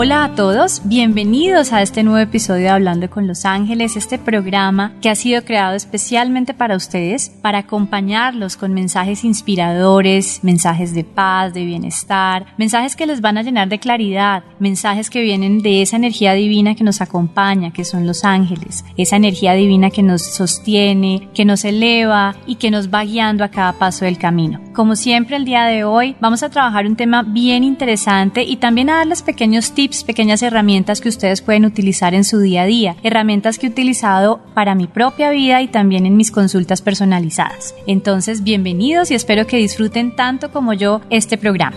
Hola 0.00 0.22
a 0.22 0.34
todos, 0.36 0.82
bienvenidos 0.84 1.72
a 1.72 1.82
este 1.82 2.04
nuevo 2.04 2.20
episodio 2.20 2.62
de 2.62 2.68
Hablando 2.68 3.10
con 3.10 3.26
los 3.26 3.44
Ángeles, 3.44 3.96
este 3.96 4.16
programa 4.16 4.92
que 5.02 5.10
ha 5.10 5.16
sido 5.16 5.44
creado 5.44 5.74
especialmente 5.74 6.54
para 6.54 6.76
ustedes, 6.76 7.30
para 7.42 7.58
acompañarlos 7.58 8.56
con 8.56 8.72
mensajes 8.74 9.24
inspiradores, 9.24 10.44
mensajes 10.44 10.94
de 10.94 11.02
paz, 11.02 11.52
de 11.52 11.64
bienestar, 11.64 12.46
mensajes 12.58 12.94
que 12.94 13.08
les 13.08 13.20
van 13.20 13.38
a 13.38 13.42
llenar 13.42 13.68
de 13.68 13.80
claridad, 13.80 14.44
mensajes 14.60 15.10
que 15.10 15.20
vienen 15.20 15.62
de 15.62 15.82
esa 15.82 15.96
energía 15.96 16.32
divina 16.34 16.76
que 16.76 16.84
nos 16.84 17.00
acompaña, 17.00 17.72
que 17.72 17.84
son 17.84 18.06
los 18.06 18.24
ángeles, 18.24 18.84
esa 18.96 19.16
energía 19.16 19.54
divina 19.54 19.90
que 19.90 20.04
nos 20.04 20.22
sostiene, 20.22 21.28
que 21.34 21.44
nos 21.44 21.64
eleva 21.64 22.36
y 22.46 22.54
que 22.54 22.70
nos 22.70 22.88
va 22.88 23.02
guiando 23.02 23.42
a 23.42 23.48
cada 23.48 23.72
paso 23.72 24.04
del 24.04 24.16
camino. 24.16 24.60
Como 24.74 24.94
siempre 24.94 25.34
el 25.34 25.44
día 25.44 25.64
de 25.64 25.82
hoy 25.82 26.14
vamos 26.20 26.44
a 26.44 26.50
trabajar 26.50 26.86
un 26.86 26.94
tema 26.94 27.24
bien 27.24 27.64
interesante 27.64 28.44
y 28.44 28.58
también 28.58 28.90
a 28.90 28.98
darles 28.98 29.22
pequeños 29.22 29.72
tips 29.72 29.87
pequeñas 30.04 30.42
herramientas 30.42 31.00
que 31.00 31.08
ustedes 31.08 31.42
pueden 31.42 31.64
utilizar 31.64 32.14
en 32.14 32.24
su 32.24 32.38
día 32.40 32.62
a 32.62 32.66
día, 32.66 32.96
herramientas 33.02 33.58
que 33.58 33.66
he 33.66 33.70
utilizado 33.70 34.40
para 34.54 34.74
mi 34.74 34.86
propia 34.86 35.30
vida 35.30 35.62
y 35.62 35.68
también 35.68 36.06
en 36.06 36.16
mis 36.16 36.30
consultas 36.30 36.82
personalizadas. 36.82 37.74
Entonces, 37.86 38.42
bienvenidos 38.42 39.10
y 39.10 39.14
espero 39.14 39.46
que 39.46 39.56
disfruten 39.56 40.14
tanto 40.14 40.52
como 40.52 40.72
yo 40.72 41.00
este 41.10 41.38
programa. 41.38 41.76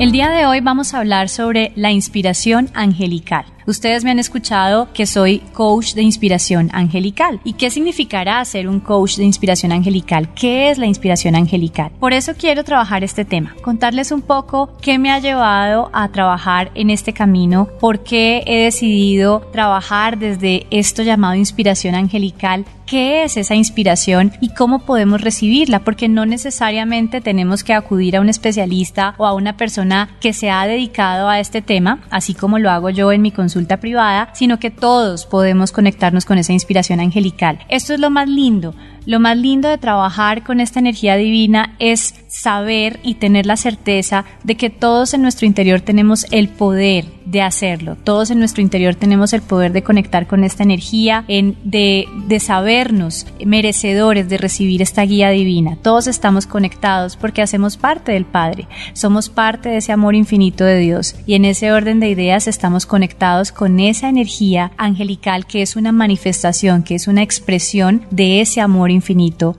El 0.00 0.12
día 0.12 0.30
de 0.30 0.46
hoy 0.46 0.60
vamos 0.60 0.94
a 0.94 0.98
hablar 1.00 1.28
sobre 1.28 1.72
la 1.76 1.92
inspiración 1.92 2.70
angelical. 2.72 3.44
Ustedes 3.70 4.02
me 4.02 4.10
han 4.10 4.18
escuchado 4.18 4.88
que 4.92 5.06
soy 5.06 5.38
coach 5.52 5.94
de 5.94 6.02
inspiración 6.02 6.70
angelical. 6.72 7.38
¿Y 7.44 7.52
qué 7.52 7.70
significará 7.70 8.44
ser 8.44 8.66
un 8.66 8.80
coach 8.80 9.14
de 9.14 9.22
inspiración 9.22 9.70
angelical? 9.70 10.34
¿Qué 10.34 10.70
es 10.70 10.78
la 10.78 10.86
inspiración 10.86 11.36
angelical? 11.36 11.92
Por 12.00 12.12
eso 12.12 12.32
quiero 12.36 12.64
trabajar 12.64 13.04
este 13.04 13.24
tema, 13.24 13.54
contarles 13.62 14.10
un 14.10 14.22
poco 14.22 14.76
qué 14.82 14.98
me 14.98 15.12
ha 15.12 15.20
llevado 15.20 15.88
a 15.92 16.08
trabajar 16.08 16.72
en 16.74 16.90
este 16.90 17.12
camino, 17.12 17.68
por 17.78 18.02
qué 18.02 18.42
he 18.44 18.64
decidido 18.64 19.48
trabajar 19.52 20.18
desde 20.18 20.66
esto 20.72 21.04
llamado 21.04 21.36
inspiración 21.36 21.94
angelical 21.94 22.64
qué 22.90 23.22
es 23.22 23.36
esa 23.36 23.54
inspiración 23.54 24.32
y 24.40 24.48
cómo 24.48 24.80
podemos 24.80 25.20
recibirla, 25.20 25.84
porque 25.84 26.08
no 26.08 26.26
necesariamente 26.26 27.20
tenemos 27.20 27.62
que 27.62 27.72
acudir 27.72 28.16
a 28.16 28.20
un 28.20 28.28
especialista 28.28 29.14
o 29.16 29.26
a 29.26 29.32
una 29.32 29.56
persona 29.56 30.10
que 30.20 30.32
se 30.32 30.50
ha 30.50 30.66
dedicado 30.66 31.28
a 31.28 31.38
este 31.38 31.62
tema, 31.62 32.00
así 32.10 32.34
como 32.34 32.58
lo 32.58 32.68
hago 32.68 32.90
yo 32.90 33.12
en 33.12 33.22
mi 33.22 33.30
consulta 33.30 33.59
privada, 33.66 34.30
sino 34.34 34.58
que 34.58 34.70
todos 34.70 35.26
podemos 35.26 35.72
conectarnos 35.72 36.24
con 36.24 36.38
esa 36.38 36.52
inspiración 36.52 37.00
angelical. 37.00 37.58
Esto 37.68 37.94
es 37.94 38.00
lo 38.00 38.10
más 38.10 38.28
lindo. 38.28 38.74
Lo 39.10 39.18
más 39.18 39.36
lindo 39.36 39.68
de 39.68 39.76
trabajar 39.76 40.44
con 40.44 40.60
esta 40.60 40.78
energía 40.78 41.16
divina 41.16 41.74
es 41.80 42.14
saber 42.28 43.00
y 43.02 43.14
tener 43.14 43.44
la 43.44 43.56
certeza 43.56 44.24
de 44.44 44.54
que 44.54 44.70
todos 44.70 45.14
en 45.14 45.22
nuestro 45.22 45.48
interior 45.48 45.80
tenemos 45.80 46.26
el 46.30 46.48
poder 46.48 47.06
de 47.24 47.42
hacerlo. 47.42 47.96
Todos 47.96 48.30
en 48.30 48.38
nuestro 48.38 48.62
interior 48.62 48.94
tenemos 48.94 49.32
el 49.32 49.42
poder 49.42 49.72
de 49.72 49.82
conectar 49.82 50.28
con 50.28 50.44
esta 50.44 50.62
energía, 50.62 51.24
en, 51.26 51.56
de, 51.64 52.06
de 52.28 52.38
sabernos 52.38 53.26
merecedores 53.44 54.28
de 54.28 54.38
recibir 54.38 54.80
esta 54.80 55.02
guía 55.02 55.30
divina. 55.30 55.76
Todos 55.82 56.06
estamos 56.06 56.46
conectados 56.46 57.16
porque 57.16 57.42
hacemos 57.42 57.76
parte 57.76 58.12
del 58.12 58.26
Padre. 58.26 58.68
Somos 58.92 59.28
parte 59.28 59.70
de 59.70 59.78
ese 59.78 59.90
amor 59.90 60.14
infinito 60.14 60.64
de 60.64 60.78
Dios. 60.78 61.16
Y 61.26 61.34
en 61.34 61.44
ese 61.44 61.72
orden 61.72 61.98
de 61.98 62.10
ideas 62.10 62.46
estamos 62.46 62.86
conectados 62.86 63.50
con 63.50 63.80
esa 63.80 64.08
energía 64.08 64.70
angelical 64.76 65.46
que 65.46 65.62
es 65.62 65.74
una 65.74 65.90
manifestación, 65.90 66.84
que 66.84 66.94
es 66.94 67.08
una 67.08 67.22
expresión 67.22 68.02
de 68.12 68.40
ese 68.40 68.60
amor 68.60 68.90
infinito 68.90 68.99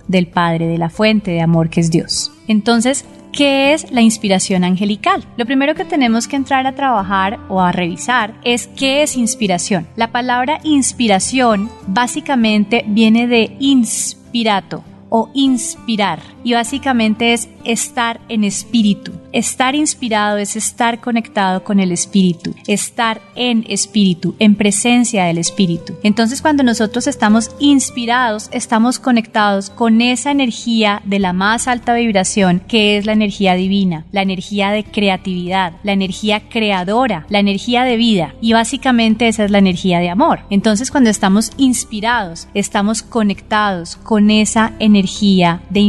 del 0.07 0.27
Padre, 0.27 0.67
de 0.67 0.77
la 0.77 0.89
fuente 0.89 1.31
de 1.31 1.41
amor 1.41 1.69
que 1.69 1.81
es 1.81 1.91
Dios. 1.91 2.31
Entonces, 2.47 3.05
¿Qué 3.31 3.71
es 3.71 3.91
la 3.91 4.01
inspiración 4.01 4.65
angelical? 4.65 5.23
Lo 5.37 5.45
primero 5.45 5.73
que 5.73 5.85
tenemos 5.85 6.27
que 6.27 6.35
entrar 6.35 6.67
a 6.67 6.75
trabajar 6.75 7.39
o 7.47 7.61
a 7.61 7.71
revisar 7.71 8.33
es 8.43 8.67
qué 8.67 9.03
es 9.03 9.15
inspiración. 9.15 9.87
La 9.95 10.11
palabra 10.11 10.59
inspiración 10.63 11.69
básicamente 11.87 12.83
viene 12.87 13.27
de 13.27 13.55
inspirato 13.59 14.83
o 15.07 15.29
inspirar 15.33 16.19
y 16.43 16.53
básicamente 16.53 17.33
es 17.33 17.49
estar 17.63 18.19
en 18.29 18.43
espíritu. 18.43 19.11
Estar 19.31 19.75
inspirado 19.75 20.37
es 20.37 20.55
estar 20.55 20.99
conectado 20.99 21.63
con 21.63 21.79
el 21.79 21.91
espíritu, 21.91 22.53
estar 22.67 23.21
en 23.35 23.65
espíritu, 23.69 24.35
en 24.39 24.55
presencia 24.55 25.23
del 25.23 25.37
espíritu. 25.37 25.93
Entonces 26.03 26.41
cuando 26.41 26.63
nosotros 26.63 27.07
estamos 27.07 27.51
inspirados, 27.59 28.49
estamos 28.51 28.99
conectados 28.99 29.69
con 29.69 30.01
esa 30.01 30.31
energía 30.31 31.01
de 31.05 31.19
la 31.19 31.31
más 31.31 31.67
alta 31.67 31.93
vibración 31.93 32.61
que 32.67 32.97
es 32.97 33.05
la 33.05 33.13
energía 33.13 33.55
divina, 33.55 34.05
la 34.11 34.21
energía 34.21 34.71
de 34.71 34.83
creatividad, 34.83 35.73
la 35.83 35.93
energía 35.93 36.49
creadora, 36.49 37.25
la 37.29 37.39
energía 37.39 37.83
de 37.83 37.95
vida 37.95 38.35
y 38.41 38.53
básicamente 38.53 39.27
esa 39.27 39.45
es 39.45 39.51
la 39.51 39.59
energía 39.59 39.99
de 39.99 40.09
amor. 40.09 40.41
Entonces 40.49 40.91
cuando 40.91 41.09
estamos 41.09 41.51
inspirados, 41.57 42.47
estamos 42.53 43.01
conectados 43.01 43.95
con 43.95 44.29
esa 44.29 44.73
energía 44.79 45.61
de 45.69 45.79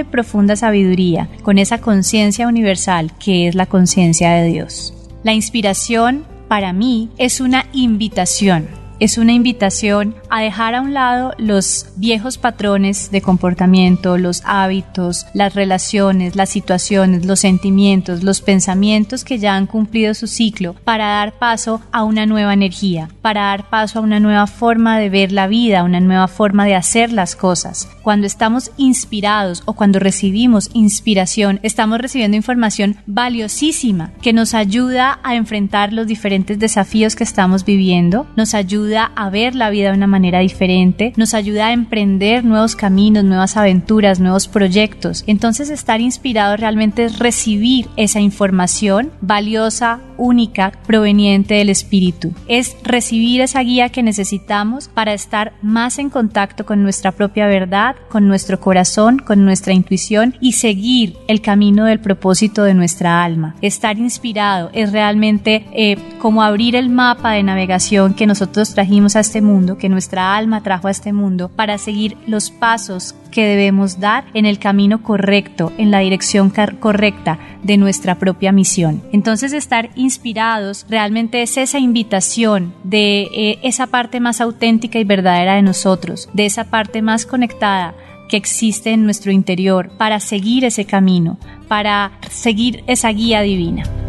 y 0.00 0.04
profunda 0.04 0.56
sabiduría, 0.56 1.28
con 1.42 1.58
esa 1.58 1.78
conciencia 1.78 2.48
universal 2.48 3.12
que 3.18 3.48
es 3.48 3.54
la 3.54 3.66
conciencia 3.66 4.30
de 4.32 4.46
Dios. 4.48 4.94
La 5.22 5.32
inspiración 5.32 6.24
para 6.48 6.72
mí 6.72 7.10
es 7.18 7.40
una 7.40 7.66
invitación 7.72 8.77
es 9.00 9.16
una 9.16 9.32
invitación 9.32 10.14
a 10.28 10.40
dejar 10.40 10.74
a 10.74 10.80
un 10.80 10.92
lado 10.92 11.32
los 11.38 11.86
viejos 11.96 12.36
patrones 12.36 13.10
de 13.10 13.22
comportamiento, 13.22 14.18
los 14.18 14.42
hábitos, 14.44 15.26
las 15.34 15.54
relaciones, 15.54 16.34
las 16.34 16.50
situaciones, 16.50 17.24
los 17.24 17.40
sentimientos, 17.40 18.22
los 18.22 18.40
pensamientos 18.40 19.24
que 19.24 19.38
ya 19.38 19.54
han 19.54 19.66
cumplido 19.66 20.14
su 20.14 20.26
ciclo 20.26 20.74
para 20.84 21.06
dar 21.06 21.38
paso 21.38 21.80
a 21.92 22.02
una 22.02 22.26
nueva 22.26 22.52
energía, 22.52 23.08
para 23.22 23.42
dar 23.42 23.68
paso 23.68 23.98
a 23.98 24.02
una 24.02 24.20
nueva 24.20 24.46
forma 24.46 24.98
de 24.98 25.10
ver 25.10 25.32
la 25.32 25.46
vida, 25.46 25.84
una 25.84 26.00
nueva 26.00 26.26
forma 26.28 26.64
de 26.64 26.74
hacer 26.74 27.12
las 27.12 27.36
cosas. 27.36 27.88
Cuando 28.02 28.26
estamos 28.26 28.72
inspirados 28.76 29.62
o 29.66 29.74
cuando 29.74 29.98
recibimos 29.98 30.70
inspiración, 30.72 31.60
estamos 31.62 31.98
recibiendo 32.00 32.36
información 32.36 32.96
valiosísima 33.06 34.12
que 34.22 34.32
nos 34.32 34.54
ayuda 34.54 35.20
a 35.22 35.36
enfrentar 35.36 35.92
los 35.92 36.06
diferentes 36.06 36.58
desafíos 36.58 37.14
que 37.14 37.24
estamos 37.24 37.64
viviendo, 37.64 38.26
nos 38.36 38.54
ayuda 38.54 38.87
a 38.96 39.30
ver 39.30 39.54
la 39.54 39.70
vida 39.70 39.90
de 39.90 39.96
una 39.96 40.06
manera 40.06 40.40
diferente, 40.40 41.12
nos 41.16 41.34
ayuda 41.34 41.68
a 41.68 41.72
emprender 41.72 42.44
nuevos 42.44 42.76
caminos, 42.76 43.24
nuevas 43.24 43.56
aventuras, 43.56 44.20
nuevos 44.20 44.48
proyectos. 44.48 45.24
Entonces 45.26 45.70
estar 45.70 46.00
inspirado 46.00 46.56
realmente 46.56 47.04
es 47.04 47.18
recibir 47.18 47.88
esa 47.96 48.20
información 48.20 49.12
valiosa, 49.20 50.00
única, 50.16 50.72
proveniente 50.86 51.54
del 51.54 51.70
espíritu. 51.70 52.32
Es 52.48 52.76
recibir 52.82 53.40
esa 53.40 53.60
guía 53.60 53.88
que 53.88 54.02
necesitamos 54.02 54.88
para 54.88 55.14
estar 55.14 55.52
más 55.62 55.98
en 55.98 56.10
contacto 56.10 56.66
con 56.66 56.82
nuestra 56.82 57.12
propia 57.12 57.46
verdad, 57.46 57.96
con 58.08 58.26
nuestro 58.26 58.60
corazón, 58.60 59.18
con 59.18 59.44
nuestra 59.44 59.72
intuición 59.72 60.34
y 60.40 60.52
seguir 60.52 61.16
el 61.28 61.40
camino 61.40 61.84
del 61.84 62.00
propósito 62.00 62.64
de 62.64 62.74
nuestra 62.74 63.22
alma. 63.24 63.54
Estar 63.62 63.98
inspirado 63.98 64.70
es 64.72 64.92
realmente 64.92 65.66
eh, 65.72 65.96
como 66.18 66.42
abrir 66.42 66.76
el 66.76 66.88
mapa 66.88 67.32
de 67.32 67.42
navegación 67.42 68.14
que 68.14 68.26
nosotros 68.26 68.74
trajimos 68.78 69.16
a 69.16 69.20
este 69.20 69.40
mundo, 69.40 69.76
que 69.76 69.88
nuestra 69.88 70.36
alma 70.36 70.62
trajo 70.62 70.86
a 70.86 70.92
este 70.92 71.12
mundo, 71.12 71.48
para 71.48 71.78
seguir 71.78 72.16
los 72.28 72.52
pasos 72.52 73.16
que 73.32 73.44
debemos 73.44 73.98
dar 73.98 74.26
en 74.34 74.46
el 74.46 74.60
camino 74.60 75.02
correcto, 75.02 75.72
en 75.78 75.90
la 75.90 75.98
dirección 75.98 76.52
correcta 76.78 77.40
de 77.64 77.76
nuestra 77.76 78.20
propia 78.20 78.52
misión. 78.52 79.02
Entonces 79.10 79.52
estar 79.52 79.90
inspirados 79.96 80.86
realmente 80.88 81.42
es 81.42 81.56
esa 81.56 81.80
invitación 81.80 82.72
de 82.84 83.22
eh, 83.34 83.58
esa 83.64 83.88
parte 83.88 84.20
más 84.20 84.40
auténtica 84.40 85.00
y 85.00 85.04
verdadera 85.04 85.56
de 85.56 85.62
nosotros, 85.62 86.28
de 86.32 86.46
esa 86.46 86.62
parte 86.70 87.02
más 87.02 87.26
conectada 87.26 87.94
que 88.28 88.36
existe 88.36 88.92
en 88.92 89.02
nuestro 89.02 89.32
interior 89.32 89.90
para 89.98 90.20
seguir 90.20 90.64
ese 90.64 90.84
camino, 90.84 91.36
para 91.66 92.12
seguir 92.30 92.84
esa 92.86 93.08
guía 93.08 93.40
divina. 93.40 94.07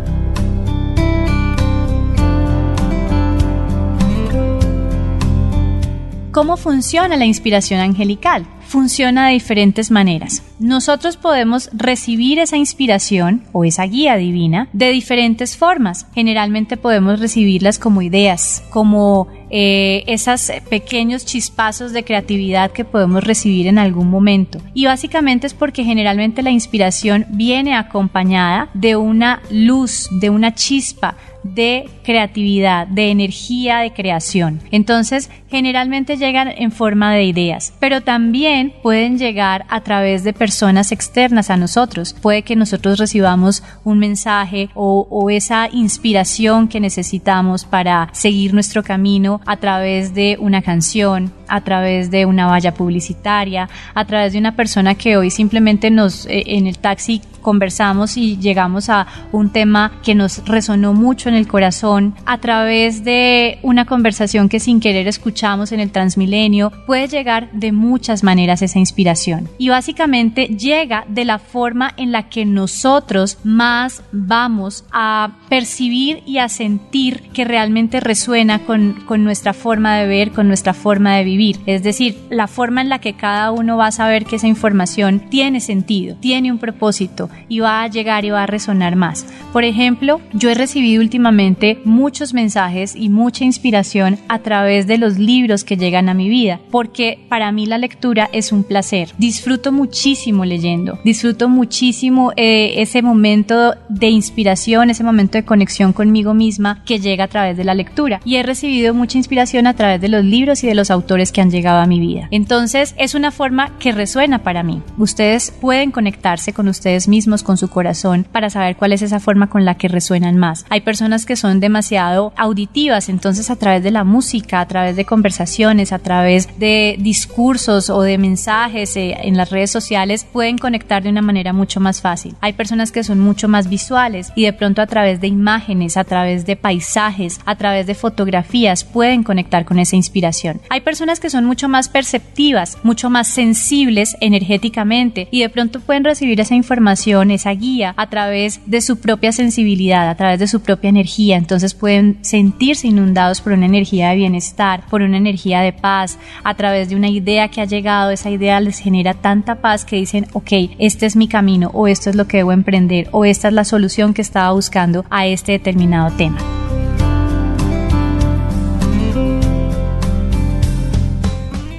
¿Cómo 6.32 6.58
funciona 6.58 7.18
la 7.18 7.26
inspiración 7.26 7.80
angelical? 7.80 8.46
Funciona 8.68 9.28
de 9.28 9.34
diferentes 9.34 9.90
maneras. 9.90 10.44
nosotros 10.60 11.18
podemos 11.18 11.70
recibir 11.74 12.38
esa 12.38 12.58
inspiración 12.58 13.46
o 13.54 13.64
esa 13.64 13.86
guía 13.86 14.16
divina 14.18 14.68
de 14.74 14.92
diferentes 14.92 15.58
formas. 15.58 16.06
Generalmente 16.14 16.78
podemos 16.78 17.20
recibirlas 17.20 17.80
como 17.80 18.02
ideas, 18.02 18.62
como 18.70 19.28
eh, 19.50 20.04
esos 20.06 20.52
pequeños 20.70 21.26
chispazos 21.26 21.94
de 21.94 22.04
creatividad 22.04 22.72
que 22.72 22.86
podemos 22.86 23.24
recibir 23.24 23.68
en 23.68 23.80
algún 23.80 24.10
momento. 24.10 24.60
Y 24.74 24.86
básicamente 24.86 25.48
es 25.48 25.54
porque 25.54 25.84
generalmente 25.84 26.44
la 26.44 26.52
inspiración 26.52 27.26
viene 27.30 27.74
acompañada 27.74 28.70
de 28.74 28.98
una 28.98 29.42
luz, 29.50 30.10
de 30.20 30.30
una 30.30 30.54
chispa, 30.54 31.16
de 31.54 31.90
creatividad, 32.04 32.88
de 32.88 33.12
energía 33.12 33.80
de 33.80 33.94
creación. 33.94 34.60
Entonces, 34.72 35.30
generalmente 35.50 36.18
llegan 36.18 36.48
en 36.48 36.72
forma 36.72 37.14
de 37.14 37.24
ideas, 37.24 37.74
pero 37.80 38.02
también 38.02 38.74
pueden 38.84 39.18
llegar 39.18 39.66
a 39.70 39.82
través 39.82 40.24
de 40.24 40.34
personas 40.34 40.92
externas 40.92 41.50
a 41.50 41.58
nosotros. 41.58 42.16
Puede 42.22 42.44
que 42.44 42.56
nosotros 42.56 43.00
recibamos 43.00 43.64
un 43.84 44.00
mensaje 44.00 44.70
o, 44.76 45.30
esa 45.30 45.70
inspiración 45.72 46.68
que 46.68 46.80
necesitamos 46.80 47.66
para 47.66 48.10
seguir 48.14 48.54
nuestro 48.54 48.84
camino 48.84 49.42
a 49.46 49.58
través 49.58 50.14
de 50.14 50.38
una 50.40 50.62
canción, 50.62 51.32
a 51.48 51.62
través 51.62 52.10
de 52.10 52.26
una 52.26 52.48
valla 52.48 52.74
publicitaria, 52.74 53.70
a 53.94 54.06
través 54.06 54.34
de 54.34 54.40
una 54.40 54.56
persona 54.56 54.96
que 54.96 55.18
hoy 55.18 55.30
simplemente 55.30 55.92
nos 55.92 56.26
eh, 56.26 56.44
en 56.48 56.68
el 56.68 56.80
taxi 56.80 57.22
conversamos 57.40 58.18
y 58.18 58.38
llegamos 58.38 58.90
a 58.90 59.08
un 59.32 59.52
tema 59.52 59.92
que 60.04 60.16
nos 60.16 60.46
resonó 60.46 60.94
mucho 60.94 61.30
en 61.30 61.36
el 61.36 61.48
corazón 61.48 62.16
a 62.26 62.40
través 62.40 63.04
de 63.04 63.60
una 63.64 63.86
conversación 63.86 64.50
que 64.50 64.60
sin 64.60 64.80
querer 64.80 65.08
escuchamos 65.08 65.72
en 65.72 65.80
el 65.80 65.92
Transmilenio, 65.92 66.72
puede 66.86 67.08
llegar 67.08 67.52
de 67.52 67.72
muchas 67.72 68.24
maneras 68.24 68.62
esa 68.62 68.80
inspiración. 68.80 69.50
Y 69.58 69.70
básicamente 69.70 70.48
llega 70.48 71.06
de 71.08 71.26
la 71.26 71.40
forma 71.40 71.94
en 71.98 72.12
la 72.12 72.30
que 72.30 72.46
nosotros 72.46 73.38
más 73.44 74.04
vamos 74.12 74.86
a 74.92 75.38
percibir 75.50 76.22
y 76.26 76.38
a 76.38 76.50
sentir 76.50 77.30
que 77.34 77.46
realmente 77.46 78.00
resuena 78.00 78.60
con, 78.60 78.94
con 79.06 79.24
nuestra 79.24 79.54
forma 79.54 79.98
de 79.98 80.08
ver, 80.08 80.32
con 80.32 80.48
nuestra 80.48 80.74
forma 80.74 81.16
de 81.16 81.24
vivir. 81.24 81.60
Es 81.66 81.84
decir, 81.84 82.18
la 82.30 82.48
forma 82.48 82.82
en 82.82 82.90
la 82.90 83.00
que 83.00 83.14
cada 83.14 83.52
uno 83.52 83.78
va 83.78 83.88
a 83.88 83.92
saber 83.92 84.26
que 84.26 84.38
esa 84.38 84.48
información 84.48 85.30
tiene 85.30 85.60
sentido, 85.60 86.16
tiene 86.20 86.52
un 86.52 86.58
propósito 86.58 87.29
y 87.50 87.60
va 87.60 87.84
a 87.84 87.88
llegar 87.88 88.26
y 88.26 88.30
va 88.30 88.44
a 88.44 88.48
resonar 88.48 88.96
más. 88.96 89.26
Por 89.52 89.64
ejemplo, 89.64 90.22
yo 90.34 90.50
he 90.50 90.54
recibido 90.54 91.02
últimamente 91.02 91.80
muchos 91.84 92.34
mensajes 92.34 92.96
y 92.96 93.10
mucha 93.10 93.44
inspiración 93.44 94.18
a 94.28 94.40
través 94.40 94.88
de 94.88 94.98
los 94.98 95.18
libros 95.18 95.64
que 95.64 95.78
llegan 95.78 96.10
a 96.10 96.14
mi 96.14 96.30
vida, 96.30 96.60
porque 96.72 97.20
para 97.30 97.52
mí 97.52 97.66
la 97.66 97.78
lectura 97.78 98.30
es 98.32 98.52
un 98.52 98.64
placer. 98.64 99.10
Disfruto 99.18 99.72
muchísimo 99.72 100.46
leyendo, 100.46 101.00
disfruto 101.04 101.50
muchísimo 101.50 102.32
eh, 102.36 102.74
ese 102.78 103.02
momento 103.02 103.76
de 103.90 104.08
inspiración, 104.08 104.90
ese 104.90 105.04
momento 105.04 105.38
de 105.38 105.46
conexión 105.46 105.94
conmigo 105.94 106.34
misma 106.34 106.84
que 106.86 107.00
llega 107.00 107.24
a 107.24 107.28
través 107.30 107.58
de 107.58 107.64
la 107.64 107.74
lectura. 107.74 108.22
Y 108.24 108.36
he 108.36 108.44
recibido 108.44 108.94
mucha 108.94 109.18
inspiración 109.18 109.68
a 109.68 109.76
través 109.76 110.00
de 110.02 110.10
los 110.10 110.24
libros 110.24 110.64
y 110.64 110.68
de 110.68 110.76
los 110.76 110.92
autores 110.92 111.32
que 111.32 111.42
han 111.42 111.52
llegado 111.52 111.80
a 111.80 111.88
mi 111.88 112.00
vida. 112.00 112.28
Entonces 112.32 112.94
es 112.98 113.16
una 113.16 113.32
forma 113.32 113.78
que 113.80 113.92
resuena 113.92 114.44
para 114.44 114.62
mí. 114.64 114.82
Ustedes 114.98 115.52
pueden 115.52 115.92
conectarse 115.92 116.54
con 116.54 116.68
ustedes 116.68 117.08
mismos 117.08 117.19
con 117.44 117.58
su 117.58 117.70
corazón 117.70 118.26
para 118.32 118.50
saber 118.50 118.76
cuál 118.76 118.94
es 118.94 119.02
esa 119.02 119.20
forma 119.20 119.50
con 119.50 119.66
la 119.66 119.76
que 119.76 119.88
resuenan 119.88 120.38
más. 120.38 120.66
Hay 120.70 120.82
personas 120.82 121.26
que 121.26 121.36
son 121.36 121.60
demasiado 121.60 122.34
auditivas, 122.38 123.10
entonces 123.10 123.50
a 123.50 123.56
través 123.56 123.84
de 123.84 123.92
la 123.92 124.04
música, 124.04 124.62
a 124.62 124.68
través 124.68 124.96
de 124.96 125.06
conversaciones, 125.06 125.92
a 125.92 126.00
través 126.00 126.48
de 126.60 126.96
discursos 127.00 127.90
o 127.90 128.02
de 128.02 128.18
mensajes 128.18 128.96
eh, 128.96 129.18
en 129.24 129.38
las 129.38 129.50
redes 129.50 129.72
sociales 129.72 130.26
pueden 130.32 130.58
conectar 130.58 131.04
de 131.04 131.10
una 131.10 131.22
manera 131.22 131.54
mucho 131.54 131.80
más 131.80 132.02
fácil. 132.02 132.36
Hay 132.42 132.54
personas 132.54 132.92
que 132.92 133.04
son 133.04 133.20
mucho 133.20 133.48
más 133.48 133.70
visuales 133.70 134.32
y 134.36 134.46
de 134.46 134.54
pronto 134.54 134.82
a 134.82 134.88
través 134.88 135.20
de 135.20 135.28
imágenes, 135.28 135.98
a 135.98 136.04
través 136.04 136.46
de 136.46 136.56
paisajes, 136.56 137.40
a 137.46 137.56
través 137.56 137.86
de 137.86 137.96
fotografías 137.96 138.84
pueden 138.84 139.24
conectar 139.24 139.66
con 139.66 139.80
esa 139.80 139.96
inspiración. 139.96 140.62
Hay 140.70 140.82
personas 140.82 141.20
que 141.20 141.30
son 141.30 141.46
mucho 141.46 141.68
más 141.68 141.90
perceptivas, 141.90 142.78
mucho 142.84 143.10
más 143.10 143.28
sensibles 143.28 144.16
energéticamente 144.22 145.28
y 145.32 145.42
de 145.42 145.50
pronto 145.50 145.80
pueden 145.80 146.04
recibir 146.04 146.40
esa 146.40 146.56
información 146.56 147.09
esa 147.10 147.52
guía 147.52 147.94
a 147.98 148.08
través 148.08 148.62
de 148.66 148.82
su 148.82 149.00
propia 149.00 149.32
sensibilidad, 149.32 150.10
a 150.10 150.16
través 150.16 150.40
de 150.40 150.48
su 150.48 150.62
propia 150.62 150.90
energía. 150.90 151.38
Entonces 151.38 151.74
pueden 151.74 152.20
sentirse 152.22 152.88
inundados 152.88 153.42
por 153.42 153.54
una 153.54 153.66
energía 153.66 154.10
de 154.10 154.16
bienestar, 154.16 154.84
por 154.90 155.02
una 155.02 155.18
energía 155.18 155.62
de 155.62 155.74
paz, 155.74 156.18
a 156.44 156.54
través 156.54 156.90
de 156.90 156.96
una 156.96 157.10
idea 157.10 157.50
que 157.50 157.62
ha 157.62 157.66
llegado, 157.66 158.12
esa 158.12 158.30
idea 158.30 158.60
les 158.60 158.80
genera 158.80 159.14
tanta 159.14 159.56
paz 159.56 159.86
que 159.86 159.96
dicen, 159.96 160.28
ok, 160.34 160.52
este 160.78 161.06
es 161.06 161.16
mi 161.16 161.28
camino 161.28 161.72
o 161.74 161.88
esto 161.88 162.10
es 162.10 162.16
lo 162.16 162.28
que 162.28 162.38
debo 162.38 162.52
emprender 162.52 163.10
o 163.12 163.26
esta 163.26 163.48
es 163.48 163.54
la 163.54 163.66
solución 163.66 164.14
que 164.14 164.22
estaba 164.22 164.52
buscando 164.52 165.06
a 165.10 165.26
este 165.26 165.54
determinado 165.54 166.16
tema. 166.16 166.38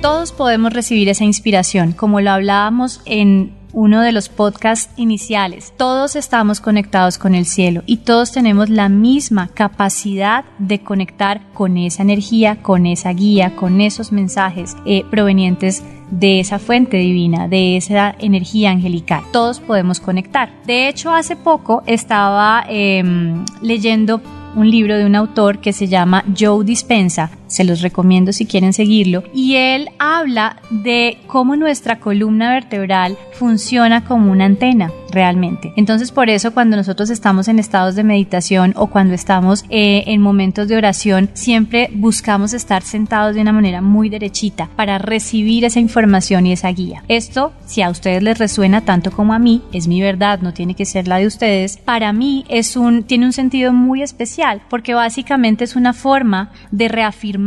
Todos 0.03 0.33
podemos 0.33 0.73
recibir 0.73 1.11
esa 1.11 1.25
inspiración, 1.25 1.93
como 1.93 2.23
lo 2.23 2.31
hablábamos 2.31 3.03
en 3.05 3.60
uno 3.73 4.03
de 4.03 4.13
los 4.13 4.29
podcasts 4.29 4.93
iniciales. 4.97 5.73
Todos 5.77 6.17
estamos 6.17 6.61
conectados 6.61 7.19
con 7.19 7.35
el 7.35 7.47
cielo 7.47 7.83
y 7.87 7.99
todos 7.99 8.33
tenemos 8.33 8.69
la 8.69 8.89
misma 8.89 9.49
capacidad 9.49 10.45
de 10.59 10.81
conectar 10.81 11.53
con 11.53 11.77
esa 11.77 12.03
energía, 12.03 12.63
con 12.63 12.87
esa 12.87 13.13
guía, 13.13 13.55
con 13.57 13.81
esos 13.81 14.13
mensajes 14.13 14.77
eh, 14.85 15.05
provenientes 15.11 15.83
de 16.11 16.41
esa 16.41 16.59
fuente 16.59 16.97
divina, 16.97 17.49
de 17.49 17.77
esa 17.77 18.15
energía 18.19 18.71
angelical. 18.71 19.23
Todos 19.33 19.61
podemos 19.61 20.01
conectar. 20.01 20.51
De 20.67 20.89
hecho, 20.89 21.13
hace 21.13 21.37
poco 21.37 21.83
estaba 21.87 22.65
em, 22.69 23.45
leyendo 23.63 24.21
un 24.57 24.69
libro 24.69 24.97
de 24.97 25.07
un 25.07 25.15
autor 25.15 25.59
que 25.59 25.73
se 25.73 25.87
llama 25.87 26.25
Joe 26.37 26.65
Dispensa 26.65 27.31
se 27.51 27.65
los 27.65 27.83
recomiendo 27.83 28.33
si 28.33 28.47
quieren 28.47 28.73
seguirlo, 28.73 29.25
y 29.35 29.57
él 29.57 29.91
habla 29.99 30.57
de 30.71 31.19
cómo 31.27 31.57
nuestra 31.57 31.99
columna 31.99 32.53
vertebral 32.53 33.19
funciona 33.33 34.05
como 34.05 34.31
una 34.31 34.47
antena 34.47 34.91
realmente. 35.11 35.73
Entonces 35.77 36.13
por 36.13 36.31
eso 36.31 36.55
cuando 36.55 36.77
nosotros 36.77 37.11
estamos 37.11 37.49
en 37.49 37.59
estados 37.59 37.97
de 37.97 38.05
meditación 38.05 38.73
o 38.77 38.87
cuando 38.87 39.15
estamos 39.15 39.65
eh, 39.69 40.05
en 40.07 40.21
momentos 40.21 40.69
de 40.69 40.77
oración, 40.77 41.31
siempre 41.33 41.91
buscamos 41.93 42.53
estar 42.53 42.83
sentados 42.83 43.35
de 43.35 43.41
una 43.41 43.53
manera 43.53 43.81
muy 43.81 44.09
derechita 44.09 44.69
para 44.77 44.99
recibir 44.99 45.65
esa 45.65 45.81
información 45.81 46.47
y 46.47 46.53
esa 46.53 46.69
guía. 46.69 47.03
Esto, 47.09 47.53
si 47.67 47.83
a 47.83 47.91
ustedes 47.91 48.23
les 48.23 48.39
resuena 48.39 48.83
tanto 48.83 49.11
como 49.11 49.35
a 49.35 49.41
mí, 49.41 49.63
es 49.73 49.89
mi 49.89 50.01
verdad, 50.01 50.41
no 50.41 50.55
tiene 50.55 50.75
que 50.75 50.85
ser 50.85 51.09
la 51.09 51.17
de 51.17 51.27
ustedes, 51.27 51.79
para 51.79 52.13
mí 52.13 52.45
es 52.49 52.77
un, 52.77 53.03
tiene 53.03 53.27
un 53.27 53.33
sentido 53.33 53.73
muy 53.73 54.03
especial 54.03 54.63
porque 54.71 54.95
básicamente 54.95 55.65
es 55.65 55.75
una 55.75 55.93
forma 55.93 56.53
de 56.71 56.87
reafirmar 56.87 57.40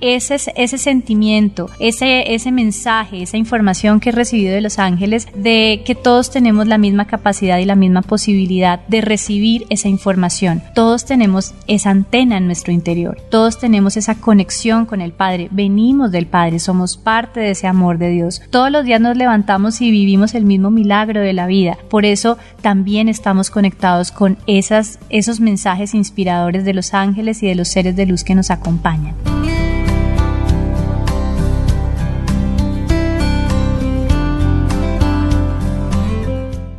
ese, 0.00 0.78
sentimiento, 0.78 1.70
ese, 1.78 2.34
ese 2.34 2.52
mensaje, 2.52 3.22
esa 3.22 3.36
información 3.36 4.00
que 4.00 4.10
he 4.10 4.12
recibido 4.12 4.54
de 4.54 4.60
los 4.60 4.78
ángeles 4.78 5.28
de 5.34 5.82
que 5.84 5.94
todos 5.94 6.30
tenemos 6.30 6.66
la 6.66 6.78
misma 6.78 7.06
capacidad 7.06 7.58
y 7.58 7.64
la 7.64 7.76
misma 7.76 8.02
posibilidad 8.02 8.80
de 8.88 9.00
recibir 9.00 9.66
esa 9.70 9.88
información. 9.88 10.62
Todos 10.74 11.04
tenemos 11.04 11.54
esa 11.66 11.90
antena 11.90 12.36
en 12.36 12.46
nuestro 12.46 12.72
interior, 12.72 13.18
todos 13.30 13.58
tenemos 13.58 13.96
esa 13.96 14.16
conexión 14.16 14.86
con 14.86 15.00
el 15.00 15.12
Padre, 15.12 15.48
venimos 15.50 16.10
del 16.10 16.26
Padre, 16.26 16.58
somos 16.58 16.96
parte 16.96 17.40
de 17.40 17.50
ese 17.50 17.66
amor 17.66 17.98
de 17.98 18.10
Dios. 18.10 18.42
Todos 18.50 18.70
los 18.70 18.84
días 18.84 19.00
nos 19.00 19.16
levantamos 19.16 19.80
y 19.80 19.90
vivimos 19.90 20.34
el 20.34 20.44
mismo 20.44 20.70
milagro 20.70 21.20
de 21.20 21.32
la 21.32 21.46
vida. 21.46 21.78
Por 21.88 22.04
eso 22.04 22.38
también 22.62 23.08
estamos 23.08 23.50
conectados 23.50 24.10
con 24.10 24.38
esas, 24.46 24.98
esos 25.08 25.40
mensajes 25.40 25.94
inspiradores 25.94 26.64
de 26.64 26.74
los 26.74 26.94
ángeles 26.94 27.42
y 27.42 27.46
de 27.46 27.54
los 27.54 27.68
seres 27.68 27.96
de 27.96 28.06
luz 28.06 28.24
que 28.24 28.34
nos 28.34 28.50
acompañan. 28.50 29.14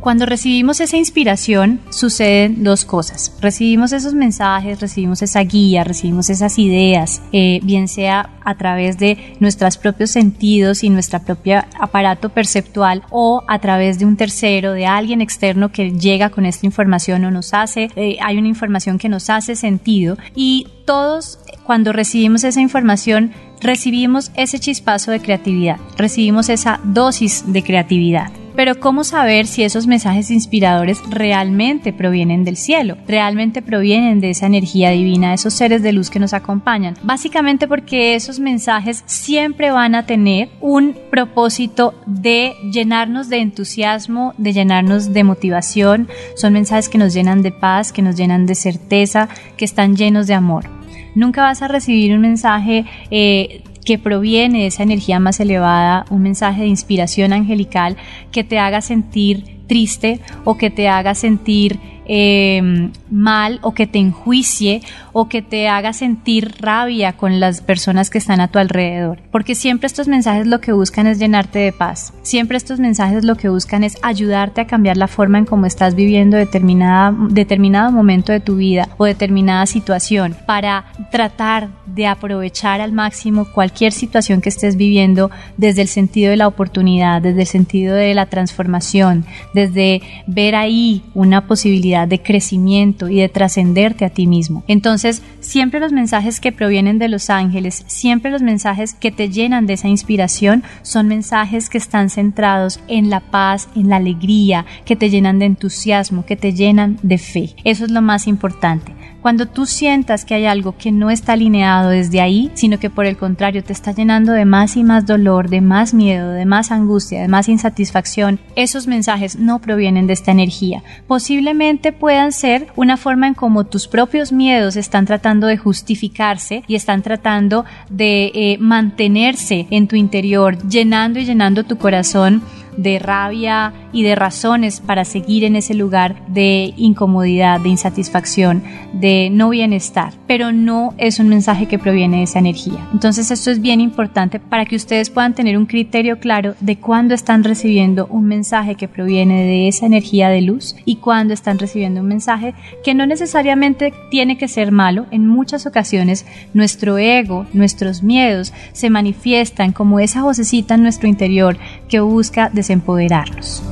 Cuando 0.00 0.26
recibimos 0.26 0.80
esa 0.80 0.96
inspiración 0.96 1.80
suceden 1.90 2.62
dos 2.62 2.84
cosas. 2.84 3.36
Recibimos 3.40 3.92
esos 3.92 4.14
mensajes, 4.14 4.80
recibimos 4.80 5.22
esa 5.22 5.40
guía, 5.40 5.82
recibimos 5.82 6.30
esas 6.30 6.58
ideas, 6.58 7.20
eh, 7.32 7.58
bien 7.64 7.88
sea 7.88 8.30
a 8.44 8.54
través 8.54 8.96
de 8.98 9.36
nuestros 9.40 9.76
propios 9.76 10.10
sentidos 10.10 10.84
y 10.84 10.90
nuestro 10.90 11.20
propio 11.20 11.64
aparato 11.80 12.28
perceptual 12.28 13.02
o 13.10 13.42
a 13.48 13.58
través 13.58 13.98
de 13.98 14.06
un 14.06 14.16
tercero, 14.16 14.72
de 14.72 14.86
alguien 14.86 15.20
externo 15.20 15.72
que 15.72 15.90
llega 15.90 16.30
con 16.30 16.46
esta 16.46 16.64
información 16.64 17.24
o 17.24 17.30
nos 17.32 17.52
hace, 17.52 17.90
eh, 17.96 18.18
hay 18.22 18.38
una 18.38 18.48
información 18.48 18.98
que 18.98 19.08
nos 19.08 19.28
hace 19.30 19.56
sentido 19.56 20.16
y 20.34 20.68
todos 20.84 21.40
cuando 21.64 21.92
recibimos 21.92 22.44
esa 22.44 22.60
información 22.60 23.32
recibimos 23.60 24.30
ese 24.34 24.60
chispazo 24.60 25.10
de 25.10 25.20
creatividad, 25.20 25.78
recibimos 25.96 26.48
esa 26.48 26.80
dosis 26.84 27.44
de 27.52 27.62
creatividad. 27.64 28.30
Pero 28.58 28.80
¿cómo 28.80 29.04
saber 29.04 29.46
si 29.46 29.62
esos 29.62 29.86
mensajes 29.86 30.32
inspiradores 30.32 31.00
realmente 31.08 31.92
provienen 31.92 32.42
del 32.42 32.56
cielo? 32.56 32.96
Realmente 33.06 33.62
provienen 33.62 34.18
de 34.18 34.30
esa 34.30 34.46
energía 34.46 34.90
divina, 34.90 35.28
de 35.28 35.36
esos 35.36 35.54
seres 35.54 35.80
de 35.84 35.92
luz 35.92 36.10
que 36.10 36.18
nos 36.18 36.34
acompañan. 36.34 36.96
Básicamente 37.04 37.68
porque 37.68 38.16
esos 38.16 38.40
mensajes 38.40 39.04
siempre 39.06 39.70
van 39.70 39.94
a 39.94 40.06
tener 40.06 40.48
un 40.60 40.98
propósito 41.08 41.94
de 42.06 42.54
llenarnos 42.72 43.28
de 43.28 43.36
entusiasmo, 43.36 44.34
de 44.38 44.52
llenarnos 44.52 45.12
de 45.12 45.22
motivación. 45.22 46.08
Son 46.34 46.52
mensajes 46.52 46.88
que 46.88 46.98
nos 46.98 47.14
llenan 47.14 47.42
de 47.42 47.52
paz, 47.52 47.92
que 47.92 48.02
nos 48.02 48.16
llenan 48.16 48.46
de 48.46 48.56
certeza, 48.56 49.28
que 49.56 49.66
están 49.66 49.94
llenos 49.94 50.26
de 50.26 50.34
amor. 50.34 50.68
Nunca 51.14 51.42
vas 51.42 51.62
a 51.62 51.68
recibir 51.68 52.12
un 52.12 52.22
mensaje 52.22 52.86
eh, 53.12 53.62
que 53.88 53.98
proviene 53.98 54.58
de 54.58 54.66
esa 54.66 54.82
energía 54.82 55.18
más 55.18 55.40
elevada, 55.40 56.04
un 56.10 56.20
mensaje 56.20 56.60
de 56.60 56.66
inspiración 56.68 57.32
angelical 57.32 57.96
que 58.30 58.44
te 58.44 58.58
haga 58.58 58.82
sentir 58.82 59.62
triste 59.66 60.20
o 60.44 60.58
que 60.58 60.68
te 60.68 60.90
haga 60.90 61.14
sentir 61.14 61.80
eh, 62.08 62.90
mal 63.10 63.58
o 63.62 63.74
que 63.74 63.86
te 63.86 63.98
enjuicie 63.98 64.82
o 65.12 65.28
que 65.28 65.42
te 65.42 65.68
haga 65.68 65.92
sentir 65.92 66.54
rabia 66.60 67.12
con 67.12 67.40
las 67.40 67.60
personas 67.60 68.10
que 68.10 68.18
están 68.18 68.40
a 68.40 68.48
tu 68.48 68.58
alrededor. 68.58 69.20
Porque 69.30 69.54
siempre 69.54 69.86
estos 69.86 70.08
mensajes 70.08 70.46
lo 70.46 70.60
que 70.60 70.72
buscan 70.72 71.06
es 71.06 71.18
llenarte 71.18 71.58
de 71.58 71.72
paz. 71.72 72.12
Siempre 72.22 72.56
estos 72.56 72.80
mensajes 72.80 73.24
lo 73.24 73.36
que 73.36 73.48
buscan 73.48 73.84
es 73.84 73.96
ayudarte 74.02 74.60
a 74.60 74.66
cambiar 74.66 74.96
la 74.96 75.08
forma 75.08 75.38
en 75.38 75.44
cómo 75.44 75.66
estás 75.66 75.94
viviendo 75.94 76.36
determinada, 76.36 77.14
determinado 77.30 77.92
momento 77.92 78.32
de 78.32 78.40
tu 78.40 78.56
vida 78.56 78.88
o 78.96 79.04
determinada 79.04 79.66
situación 79.66 80.36
para 80.46 80.86
tratar 81.10 81.68
de 81.86 82.06
aprovechar 82.06 82.80
al 82.80 82.92
máximo 82.92 83.46
cualquier 83.52 83.92
situación 83.92 84.40
que 84.40 84.48
estés 84.48 84.76
viviendo 84.76 85.30
desde 85.56 85.82
el 85.82 85.88
sentido 85.88 86.30
de 86.30 86.36
la 86.36 86.46
oportunidad, 86.46 87.22
desde 87.22 87.40
el 87.40 87.46
sentido 87.46 87.94
de 87.94 88.14
la 88.14 88.26
transformación, 88.26 89.24
desde 89.54 90.02
ver 90.26 90.54
ahí 90.54 91.02
una 91.14 91.46
posibilidad 91.46 91.97
de 92.06 92.22
crecimiento 92.22 93.08
y 93.08 93.20
de 93.20 93.28
trascenderte 93.28 94.04
a 94.04 94.10
ti 94.10 94.26
mismo. 94.26 94.64
Entonces, 94.68 95.22
siempre 95.40 95.80
los 95.80 95.92
mensajes 95.92 96.40
que 96.40 96.52
provienen 96.52 96.98
de 96.98 97.08
los 97.08 97.30
ángeles, 97.30 97.84
siempre 97.86 98.30
los 98.30 98.42
mensajes 98.42 98.94
que 98.94 99.10
te 99.10 99.28
llenan 99.28 99.66
de 99.66 99.74
esa 99.74 99.88
inspiración, 99.88 100.62
son 100.82 101.08
mensajes 101.08 101.68
que 101.68 101.78
están 101.78 102.10
centrados 102.10 102.80
en 102.88 103.10
la 103.10 103.20
paz, 103.20 103.68
en 103.74 103.88
la 103.88 103.96
alegría, 103.96 104.66
que 104.84 104.96
te 104.96 105.10
llenan 105.10 105.38
de 105.38 105.46
entusiasmo, 105.46 106.24
que 106.24 106.36
te 106.36 106.52
llenan 106.52 106.98
de 107.02 107.18
fe. 107.18 107.54
Eso 107.64 107.84
es 107.84 107.90
lo 107.90 108.02
más 108.02 108.26
importante. 108.26 108.92
Cuando 109.22 109.46
tú 109.46 109.66
sientas 109.66 110.24
que 110.24 110.34
hay 110.34 110.46
algo 110.46 110.76
que 110.76 110.92
no 110.92 111.10
está 111.10 111.32
alineado 111.32 111.90
desde 111.90 112.20
ahí, 112.20 112.50
sino 112.54 112.78
que 112.78 112.90
por 112.90 113.04
el 113.04 113.16
contrario 113.16 113.64
te 113.64 113.72
está 113.72 113.92
llenando 113.92 114.32
de 114.32 114.44
más 114.44 114.76
y 114.76 114.84
más 114.84 115.06
dolor, 115.06 115.48
de 115.48 115.60
más 115.60 115.92
miedo, 115.92 116.30
de 116.30 116.46
más 116.46 116.70
angustia, 116.70 117.20
de 117.20 117.28
más 117.28 117.48
insatisfacción, 117.48 118.38
esos 118.54 118.86
mensajes 118.86 119.36
no 119.36 119.58
provienen 119.58 120.06
de 120.06 120.12
esta 120.12 120.30
energía. 120.30 120.82
Posiblemente 121.06 121.92
puedan 121.92 122.32
ser 122.32 122.68
una 122.76 122.96
forma 122.96 123.26
en 123.26 123.34
cómo 123.34 123.64
tus 123.64 123.88
propios 123.88 124.32
miedos 124.32 124.76
están 124.76 125.04
tratando 125.04 125.46
de 125.46 125.56
justificarse 125.56 126.62
y 126.66 126.76
están 126.76 127.02
tratando 127.02 127.64
de 127.90 128.30
eh, 128.34 128.58
mantenerse 128.60 129.66
en 129.70 129.88
tu 129.88 129.96
interior, 129.96 130.58
llenando 130.68 131.18
y 131.18 131.24
llenando 131.24 131.64
tu 131.64 131.76
corazón 131.76 132.42
de 132.78 132.98
rabia 132.98 133.74
y 133.92 134.02
de 134.02 134.14
razones 134.14 134.80
para 134.80 135.04
seguir 135.04 135.44
en 135.44 135.56
ese 135.56 135.74
lugar 135.74 136.16
de 136.28 136.72
incomodidad, 136.76 137.60
de 137.60 137.68
insatisfacción, 137.68 138.62
de 138.92 139.28
no 139.30 139.50
bienestar, 139.50 140.14
pero 140.26 140.52
no 140.52 140.94
es 140.96 141.18
un 141.18 141.28
mensaje 141.28 141.66
que 141.66 141.78
proviene 141.78 142.18
de 142.18 142.22
esa 142.22 142.38
energía. 142.38 142.88
Entonces 142.92 143.30
esto 143.30 143.50
es 143.50 143.60
bien 143.60 143.80
importante 143.80 144.38
para 144.40 144.64
que 144.64 144.76
ustedes 144.76 145.10
puedan 145.10 145.34
tener 145.34 145.58
un 145.58 145.66
criterio 145.66 146.18
claro 146.18 146.54
de 146.60 146.76
cuándo 146.76 147.14
están 147.14 147.44
recibiendo 147.44 148.06
un 148.06 148.24
mensaje 148.24 148.76
que 148.76 148.88
proviene 148.88 149.44
de 149.44 149.68
esa 149.68 149.86
energía 149.86 150.28
de 150.28 150.42
luz 150.42 150.76
y 150.84 150.96
cuándo 150.96 151.34
están 151.34 151.58
recibiendo 151.58 152.00
un 152.00 152.06
mensaje 152.06 152.54
que 152.84 152.94
no 152.94 153.06
necesariamente 153.06 153.92
tiene 154.10 154.38
que 154.38 154.48
ser 154.48 154.70
malo. 154.70 155.06
En 155.10 155.26
muchas 155.26 155.66
ocasiones 155.66 156.24
nuestro 156.54 156.98
ego, 156.98 157.46
nuestros 157.52 158.02
miedos 158.02 158.52
se 158.72 158.90
manifiestan 158.90 159.72
como 159.72 159.98
esa 159.98 160.22
vocecita 160.22 160.74
en 160.74 160.82
nuestro 160.82 161.08
interior 161.08 161.58
que 161.88 162.00
busca 162.00 162.50
empoderarnos. 162.70 163.62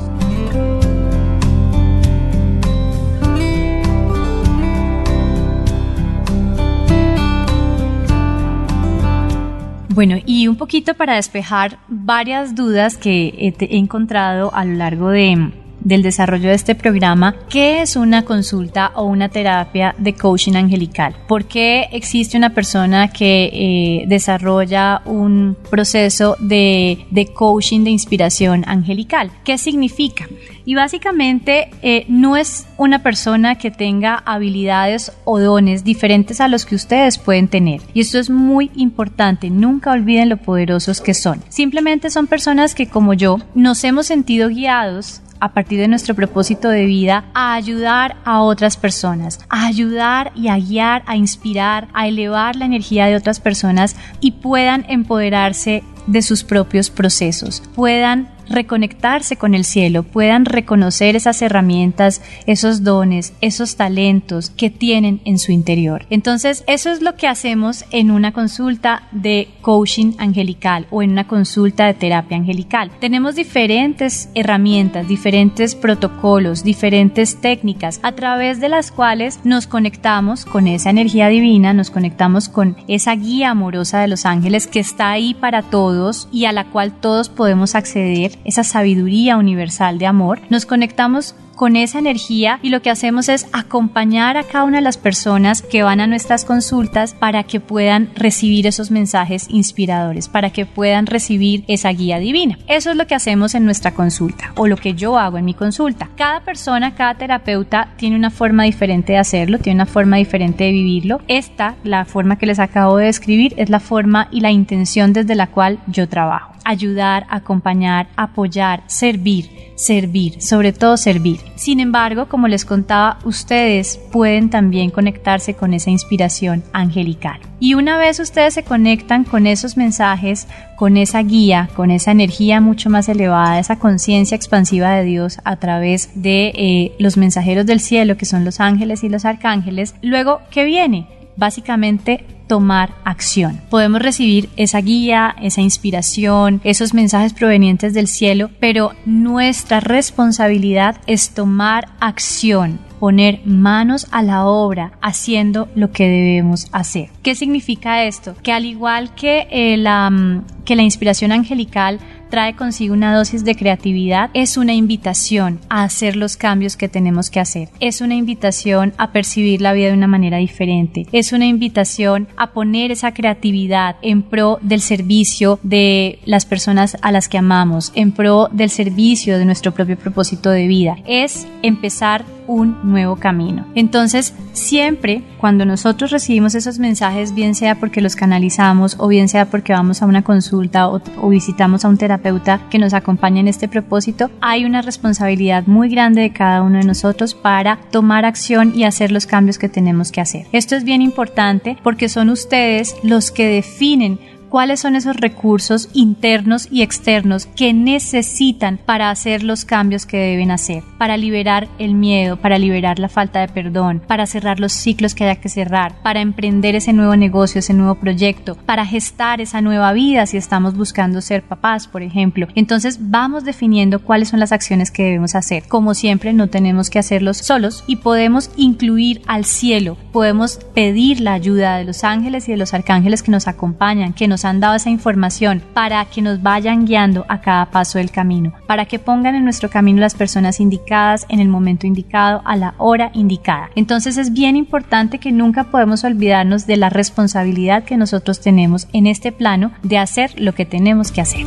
Bueno, 9.96 10.16
y 10.26 10.46
un 10.46 10.56
poquito 10.56 10.92
para 10.92 11.14
despejar 11.14 11.78
varias 11.88 12.54
dudas 12.54 12.98
que 12.98 13.28
he 13.38 13.76
encontrado 13.78 14.52
a 14.52 14.66
lo 14.66 14.74
largo 14.74 15.08
de, 15.08 15.52
del 15.86 16.02
desarrollo 16.02 16.48
de 16.48 16.56
este 16.56 16.74
programa, 16.74 17.36
¿qué 17.48 17.80
es 17.80 17.94
una 17.94 18.24
consulta 18.24 18.90
o 18.96 19.04
una 19.04 19.28
terapia 19.28 19.94
de 19.98 20.14
coaching 20.14 20.54
angelical? 20.54 21.14
¿Por 21.28 21.44
qué 21.44 21.86
existe 21.92 22.36
una 22.36 22.50
persona 22.50 23.12
que 23.12 23.50
eh, 23.52 24.04
desarrolla 24.08 25.02
un 25.04 25.56
proceso 25.70 26.36
de, 26.40 27.06
de, 27.12 27.26
coaching 27.32 27.84
de 27.84 27.90
inspiración 27.90 28.64
angelical? 28.66 29.30
¿Qué 29.44 29.58
significa? 29.58 30.26
Y 30.64 30.74
básicamente 30.74 31.70
eh, 31.82 32.04
no 32.08 32.36
es 32.36 32.66
una 32.78 33.04
persona 33.04 33.54
que 33.54 33.70
tenga 33.70 34.16
habilidades 34.26 35.12
o 35.24 35.38
dones 35.38 35.84
diferentes 35.84 36.40
a 36.40 36.48
los 36.48 36.66
que 36.66 36.74
ustedes 36.74 37.16
pueden 37.18 37.46
tener. 37.46 37.80
Y 37.94 38.00
esto 38.00 38.18
es 38.18 38.28
muy 38.28 38.72
importante, 38.74 39.50
nunca 39.50 39.92
olviden 39.92 40.30
lo 40.30 40.36
poderosos 40.38 41.00
que 41.00 41.14
son. 41.14 41.44
Simplemente 41.48 42.10
son 42.10 42.26
personas 42.26 42.74
que 42.74 42.88
como 42.88 43.14
yo 43.14 43.38
nos 43.54 43.84
hemos 43.84 44.06
sentido 44.06 44.48
guiados 44.48 45.22
a 45.40 45.52
partir 45.52 45.78
de 45.78 45.88
nuestro 45.88 46.14
propósito 46.14 46.68
de 46.68 46.86
vida 46.86 47.24
a 47.34 47.54
ayudar 47.54 48.16
a 48.24 48.42
otras 48.42 48.76
personas, 48.76 49.40
a 49.48 49.66
ayudar 49.66 50.32
y 50.34 50.48
a 50.48 50.56
guiar, 50.58 51.02
a 51.06 51.16
inspirar, 51.16 51.88
a 51.92 52.06
elevar 52.06 52.56
la 52.56 52.66
energía 52.66 53.06
de 53.06 53.16
otras 53.16 53.40
personas 53.40 53.96
y 54.20 54.32
puedan 54.32 54.84
empoderarse 54.88 55.82
de 56.06 56.22
sus 56.22 56.44
propios 56.44 56.90
procesos, 56.90 57.62
puedan 57.74 58.35
reconectarse 58.48 59.36
con 59.36 59.54
el 59.54 59.64
cielo, 59.64 60.02
puedan 60.02 60.44
reconocer 60.44 61.16
esas 61.16 61.42
herramientas, 61.42 62.22
esos 62.46 62.84
dones, 62.84 63.34
esos 63.40 63.76
talentos 63.76 64.50
que 64.50 64.70
tienen 64.70 65.20
en 65.24 65.38
su 65.38 65.52
interior. 65.52 66.06
Entonces, 66.10 66.64
eso 66.66 66.90
es 66.90 67.02
lo 67.02 67.16
que 67.16 67.28
hacemos 67.28 67.84
en 67.90 68.10
una 68.10 68.32
consulta 68.32 69.08
de 69.12 69.48
coaching 69.62 70.12
angelical 70.18 70.86
o 70.90 71.02
en 71.02 71.12
una 71.12 71.26
consulta 71.26 71.86
de 71.86 71.94
terapia 71.94 72.36
angelical. 72.36 72.90
Tenemos 73.00 73.34
diferentes 73.34 74.28
herramientas, 74.34 75.08
diferentes 75.08 75.74
protocolos, 75.74 76.62
diferentes 76.62 77.40
técnicas 77.40 78.00
a 78.02 78.12
través 78.12 78.60
de 78.60 78.68
las 78.68 78.90
cuales 78.90 79.40
nos 79.44 79.66
conectamos 79.66 80.44
con 80.44 80.66
esa 80.66 80.90
energía 80.90 81.28
divina, 81.28 81.72
nos 81.72 81.90
conectamos 81.90 82.48
con 82.48 82.76
esa 82.88 83.14
guía 83.14 83.50
amorosa 83.50 84.00
de 84.00 84.08
los 84.08 84.26
ángeles 84.26 84.66
que 84.66 84.80
está 84.80 85.10
ahí 85.10 85.34
para 85.34 85.62
todos 85.62 86.28
y 86.32 86.44
a 86.44 86.52
la 86.52 86.64
cual 86.64 86.92
todos 87.00 87.28
podemos 87.28 87.74
acceder 87.74 88.35
esa 88.44 88.64
sabiduría 88.64 89.36
universal 89.36 89.98
de 89.98 90.06
amor, 90.06 90.40
nos 90.50 90.66
conectamos 90.66 91.34
con 91.56 91.74
esa 91.74 91.98
energía 91.98 92.60
y 92.62 92.68
lo 92.68 92.82
que 92.82 92.90
hacemos 92.90 93.28
es 93.28 93.48
acompañar 93.52 94.36
a 94.36 94.44
cada 94.44 94.64
una 94.64 94.76
de 94.76 94.82
las 94.82 94.98
personas 94.98 95.62
que 95.62 95.82
van 95.82 96.00
a 96.00 96.06
nuestras 96.06 96.44
consultas 96.44 97.14
para 97.14 97.42
que 97.42 97.58
puedan 97.58 98.10
recibir 98.14 98.66
esos 98.66 98.90
mensajes 98.90 99.46
inspiradores, 99.48 100.28
para 100.28 100.50
que 100.50 100.66
puedan 100.66 101.06
recibir 101.06 101.64
esa 101.66 101.88
guía 101.90 102.18
divina. 102.18 102.58
Eso 102.68 102.90
es 102.90 102.96
lo 102.96 103.06
que 103.06 103.14
hacemos 103.14 103.54
en 103.54 103.64
nuestra 103.64 103.92
consulta 103.92 104.52
o 104.56 104.68
lo 104.68 104.76
que 104.76 104.94
yo 104.94 105.18
hago 105.18 105.38
en 105.38 105.46
mi 105.46 105.54
consulta. 105.54 106.10
Cada 106.16 106.40
persona, 106.40 106.94
cada 106.94 107.14
terapeuta 107.14 107.88
tiene 107.96 108.16
una 108.16 108.30
forma 108.30 108.64
diferente 108.64 109.14
de 109.14 109.18
hacerlo, 109.18 109.58
tiene 109.58 109.78
una 109.78 109.86
forma 109.86 110.18
diferente 110.18 110.64
de 110.64 110.72
vivirlo. 110.72 111.20
Esta, 111.26 111.76
la 111.82 112.04
forma 112.04 112.36
que 112.36 112.46
les 112.46 112.58
acabo 112.58 112.98
de 112.98 113.06
describir, 113.06 113.54
es 113.56 113.70
la 113.70 113.80
forma 113.80 114.28
y 114.30 114.40
la 114.40 114.50
intención 114.50 115.14
desde 115.14 115.34
la 115.34 115.46
cual 115.46 115.78
yo 115.86 116.06
trabajo 116.08 116.55
ayudar, 116.66 117.26
acompañar, 117.30 118.08
apoyar, 118.16 118.82
servir, 118.88 119.48
servir, 119.76 120.42
sobre 120.42 120.72
todo 120.72 120.96
servir. 120.96 121.38
Sin 121.54 121.78
embargo, 121.80 122.28
como 122.28 122.48
les 122.48 122.64
contaba, 122.64 123.18
ustedes 123.24 124.00
pueden 124.10 124.50
también 124.50 124.90
conectarse 124.90 125.54
con 125.54 125.74
esa 125.74 125.90
inspiración 125.90 126.64
angelical. 126.72 127.40
Y 127.60 127.74
una 127.74 127.96
vez 127.96 128.18
ustedes 128.18 128.54
se 128.54 128.64
conectan 128.64 129.24
con 129.24 129.46
esos 129.46 129.76
mensajes, 129.76 130.48
con 130.76 130.96
esa 130.96 131.22
guía, 131.22 131.70
con 131.74 131.90
esa 131.90 132.10
energía 132.10 132.60
mucho 132.60 132.90
más 132.90 133.08
elevada, 133.08 133.58
esa 133.58 133.78
conciencia 133.78 134.34
expansiva 134.34 134.90
de 134.90 135.04
Dios 135.04 135.38
a 135.44 135.56
través 135.56 136.10
de 136.20 136.48
eh, 136.48 136.92
los 136.98 137.16
mensajeros 137.16 137.64
del 137.64 137.80
cielo, 137.80 138.16
que 138.16 138.26
son 138.26 138.44
los 138.44 138.60
ángeles 138.60 139.04
y 139.04 139.08
los 139.08 139.24
arcángeles, 139.24 139.94
luego, 140.02 140.40
¿qué 140.50 140.64
viene? 140.64 141.06
Básicamente 141.36 142.24
tomar 142.46 142.94
acción. 143.04 143.60
Podemos 143.70 144.02
recibir 144.02 144.48
esa 144.56 144.80
guía, 144.80 145.34
esa 145.40 145.60
inspiración, 145.60 146.60
esos 146.64 146.94
mensajes 146.94 147.32
provenientes 147.32 147.94
del 147.94 148.08
cielo, 148.08 148.50
pero 148.60 148.92
nuestra 149.04 149.80
responsabilidad 149.80 150.96
es 151.06 151.30
tomar 151.30 151.88
acción 152.00 152.78
poner 152.98 153.40
manos 153.44 154.06
a 154.10 154.22
la 154.22 154.46
obra 154.46 154.92
haciendo 155.02 155.68
lo 155.74 155.92
que 155.92 156.04
debemos 156.04 156.68
hacer. 156.72 157.10
¿Qué 157.22 157.34
significa 157.34 158.04
esto? 158.04 158.34
Que 158.42 158.52
al 158.52 158.64
igual 158.64 159.14
que, 159.14 159.46
eh, 159.50 159.76
mm, 159.76 160.64
que 160.64 160.76
la 160.76 160.82
inspiración 160.82 161.32
angelical 161.32 162.00
trae 162.30 162.54
consigo 162.54 162.94
una 162.94 163.16
dosis 163.16 163.44
de 163.44 163.54
creatividad, 163.54 164.30
es 164.34 164.56
una 164.56 164.74
invitación 164.74 165.60
a 165.68 165.84
hacer 165.84 166.16
los 166.16 166.36
cambios 166.36 166.76
que 166.76 166.88
tenemos 166.88 167.30
que 167.30 167.40
hacer. 167.40 167.68
Es 167.80 168.00
una 168.00 168.14
invitación 168.14 168.92
a 168.98 169.12
percibir 169.12 169.60
la 169.60 169.72
vida 169.72 169.88
de 169.88 169.94
una 169.94 170.06
manera 170.06 170.38
diferente. 170.38 171.06
Es 171.12 171.32
una 171.32 171.46
invitación 171.46 172.28
a 172.36 172.52
poner 172.52 172.90
esa 172.90 173.12
creatividad 173.12 173.96
en 174.02 174.22
pro 174.22 174.58
del 174.62 174.80
servicio 174.80 175.58
de 175.62 176.18
las 176.24 176.46
personas 176.46 176.96
a 177.02 177.12
las 177.12 177.28
que 177.28 177.38
amamos, 177.38 177.92
en 177.94 178.12
pro 178.12 178.48
del 178.52 178.70
servicio 178.70 179.38
de 179.38 179.44
nuestro 179.44 179.72
propio 179.72 179.96
propósito 179.96 180.50
de 180.50 180.66
vida. 180.66 180.96
Es 181.06 181.46
empezar 181.62 182.24
un 182.46 182.78
nuevo 182.90 183.16
camino. 183.16 183.66
Entonces, 183.74 184.34
siempre 184.52 185.22
cuando 185.38 185.64
nosotros 185.64 186.10
recibimos 186.10 186.54
esos 186.54 186.78
mensajes, 186.78 187.34
bien 187.34 187.54
sea 187.54 187.78
porque 187.78 188.00
los 188.00 188.16
canalizamos 188.16 188.96
o 188.98 189.08
bien 189.08 189.28
sea 189.28 189.46
porque 189.50 189.72
vamos 189.72 190.02
a 190.02 190.06
una 190.06 190.22
consulta 190.22 190.88
o, 190.88 191.00
visitamos 191.28 191.84
a 191.84 191.88
un 191.88 191.98
terapeuta 191.98 192.60
que 192.70 192.78
nos 192.78 192.94
acompaña 192.94 193.40
en 193.40 193.48
este 193.48 193.68
propósito, 193.68 194.30
hay 194.40 194.64
una 194.64 194.82
responsabilidad 194.82 195.66
muy 195.66 195.88
grande 195.88 196.22
de 196.22 196.32
cada 196.32 196.62
uno 196.62 196.78
de 196.78 196.84
nosotros 196.84 197.34
para 197.34 197.78
tomar 197.90 198.24
acción 198.24 198.72
y 198.74 198.84
hacer 198.84 199.12
los 199.12 199.26
cambios 199.26 199.58
que 199.58 199.68
tenemos 199.68 200.10
que 200.10 200.20
hacer. 200.20 200.46
Esto 200.52 200.76
es 200.76 200.84
bien 200.84 201.02
importante 201.02 201.76
porque 201.82 202.08
son 202.08 202.30
ustedes 202.30 202.96
los 203.02 203.30
que 203.30 203.48
definen 203.48 204.18
cuáles 204.48 204.80
son 204.80 204.96
esos 204.96 205.16
recursos 205.16 205.88
internos 205.92 206.68
y 206.70 206.82
externos 206.82 207.46
que 207.46 207.72
necesitan 207.72 208.78
para 208.78 209.10
hacer 209.10 209.42
los 209.42 209.64
cambios 209.64 210.06
que 210.06 210.18
deben 210.18 210.50
hacer, 210.50 210.82
para 210.98 211.16
liberar 211.16 211.68
el 211.78 211.94
miedo, 211.94 212.36
para 212.36 212.58
liberar 212.58 212.98
la 212.98 213.08
falta 213.08 213.40
de 213.40 213.48
perdón, 213.48 214.02
para 214.06 214.26
cerrar 214.26 214.60
los 214.60 214.72
ciclos 214.72 215.14
que 215.14 215.24
haya 215.24 215.40
que 215.40 215.48
cerrar, 215.48 216.00
para 216.02 216.20
emprender 216.20 216.74
ese 216.74 216.92
nuevo 216.92 217.16
negocio, 217.16 217.58
ese 217.58 217.74
nuevo 217.74 217.96
proyecto, 217.96 218.54
para 218.54 218.86
gestar 218.86 219.40
esa 219.40 219.60
nueva 219.60 219.92
vida 219.92 220.26
si 220.26 220.36
estamos 220.36 220.76
buscando 220.76 221.20
ser 221.20 221.42
papás, 221.42 221.86
por 221.86 222.02
ejemplo. 222.02 222.46
Entonces 222.54 222.98
vamos 223.00 223.44
definiendo 223.44 224.02
cuáles 224.02 224.28
son 224.28 224.40
las 224.40 224.52
acciones 224.52 224.90
que 224.90 225.04
debemos 225.04 225.34
hacer. 225.34 225.64
Como 225.68 225.94
siempre, 225.94 226.32
no 226.32 226.48
tenemos 226.48 226.90
que 226.90 226.98
hacerlos 226.98 227.38
solos 227.38 227.84
y 227.86 227.96
podemos 227.96 228.50
incluir 228.56 229.22
al 229.26 229.44
cielo, 229.44 229.96
podemos 230.12 230.58
pedir 230.74 231.20
la 231.20 231.32
ayuda 231.32 231.76
de 231.76 231.84
los 231.84 232.04
ángeles 232.04 232.48
y 232.48 232.52
de 232.52 232.58
los 232.58 232.74
arcángeles 232.74 233.22
que 233.22 233.30
nos 233.30 233.48
acompañan, 233.48 234.12
que 234.12 234.28
nos 234.28 234.35
nos 234.36 234.44
han 234.44 234.60
dado 234.60 234.74
esa 234.74 234.90
información 234.90 235.62
para 235.72 236.04
que 236.04 236.20
nos 236.20 236.42
vayan 236.42 236.84
guiando 236.84 237.24
a 237.26 237.40
cada 237.40 237.70
paso 237.70 237.96
del 237.96 238.10
camino, 238.10 238.52
para 238.66 238.84
que 238.84 238.98
pongan 238.98 239.34
en 239.34 239.44
nuestro 239.44 239.70
camino 239.70 239.98
las 239.98 240.14
personas 240.14 240.60
indicadas 240.60 241.24
en 241.30 241.40
el 241.40 241.48
momento 241.48 241.86
indicado, 241.86 242.42
a 242.44 242.54
la 242.54 242.74
hora 242.76 243.10
indicada. 243.14 243.70
Entonces 243.76 244.18
es 244.18 244.34
bien 244.34 244.54
importante 244.54 245.18
que 245.20 245.32
nunca 245.32 245.64
podemos 245.64 246.04
olvidarnos 246.04 246.66
de 246.66 246.76
la 246.76 246.90
responsabilidad 246.90 247.84
que 247.84 247.96
nosotros 247.96 248.42
tenemos 248.42 248.88
en 248.92 249.06
este 249.06 249.32
plano 249.32 249.72
de 249.82 249.96
hacer 249.96 250.38
lo 250.38 250.54
que 250.54 250.66
tenemos 250.66 251.12
que 251.12 251.22
hacer. 251.22 251.46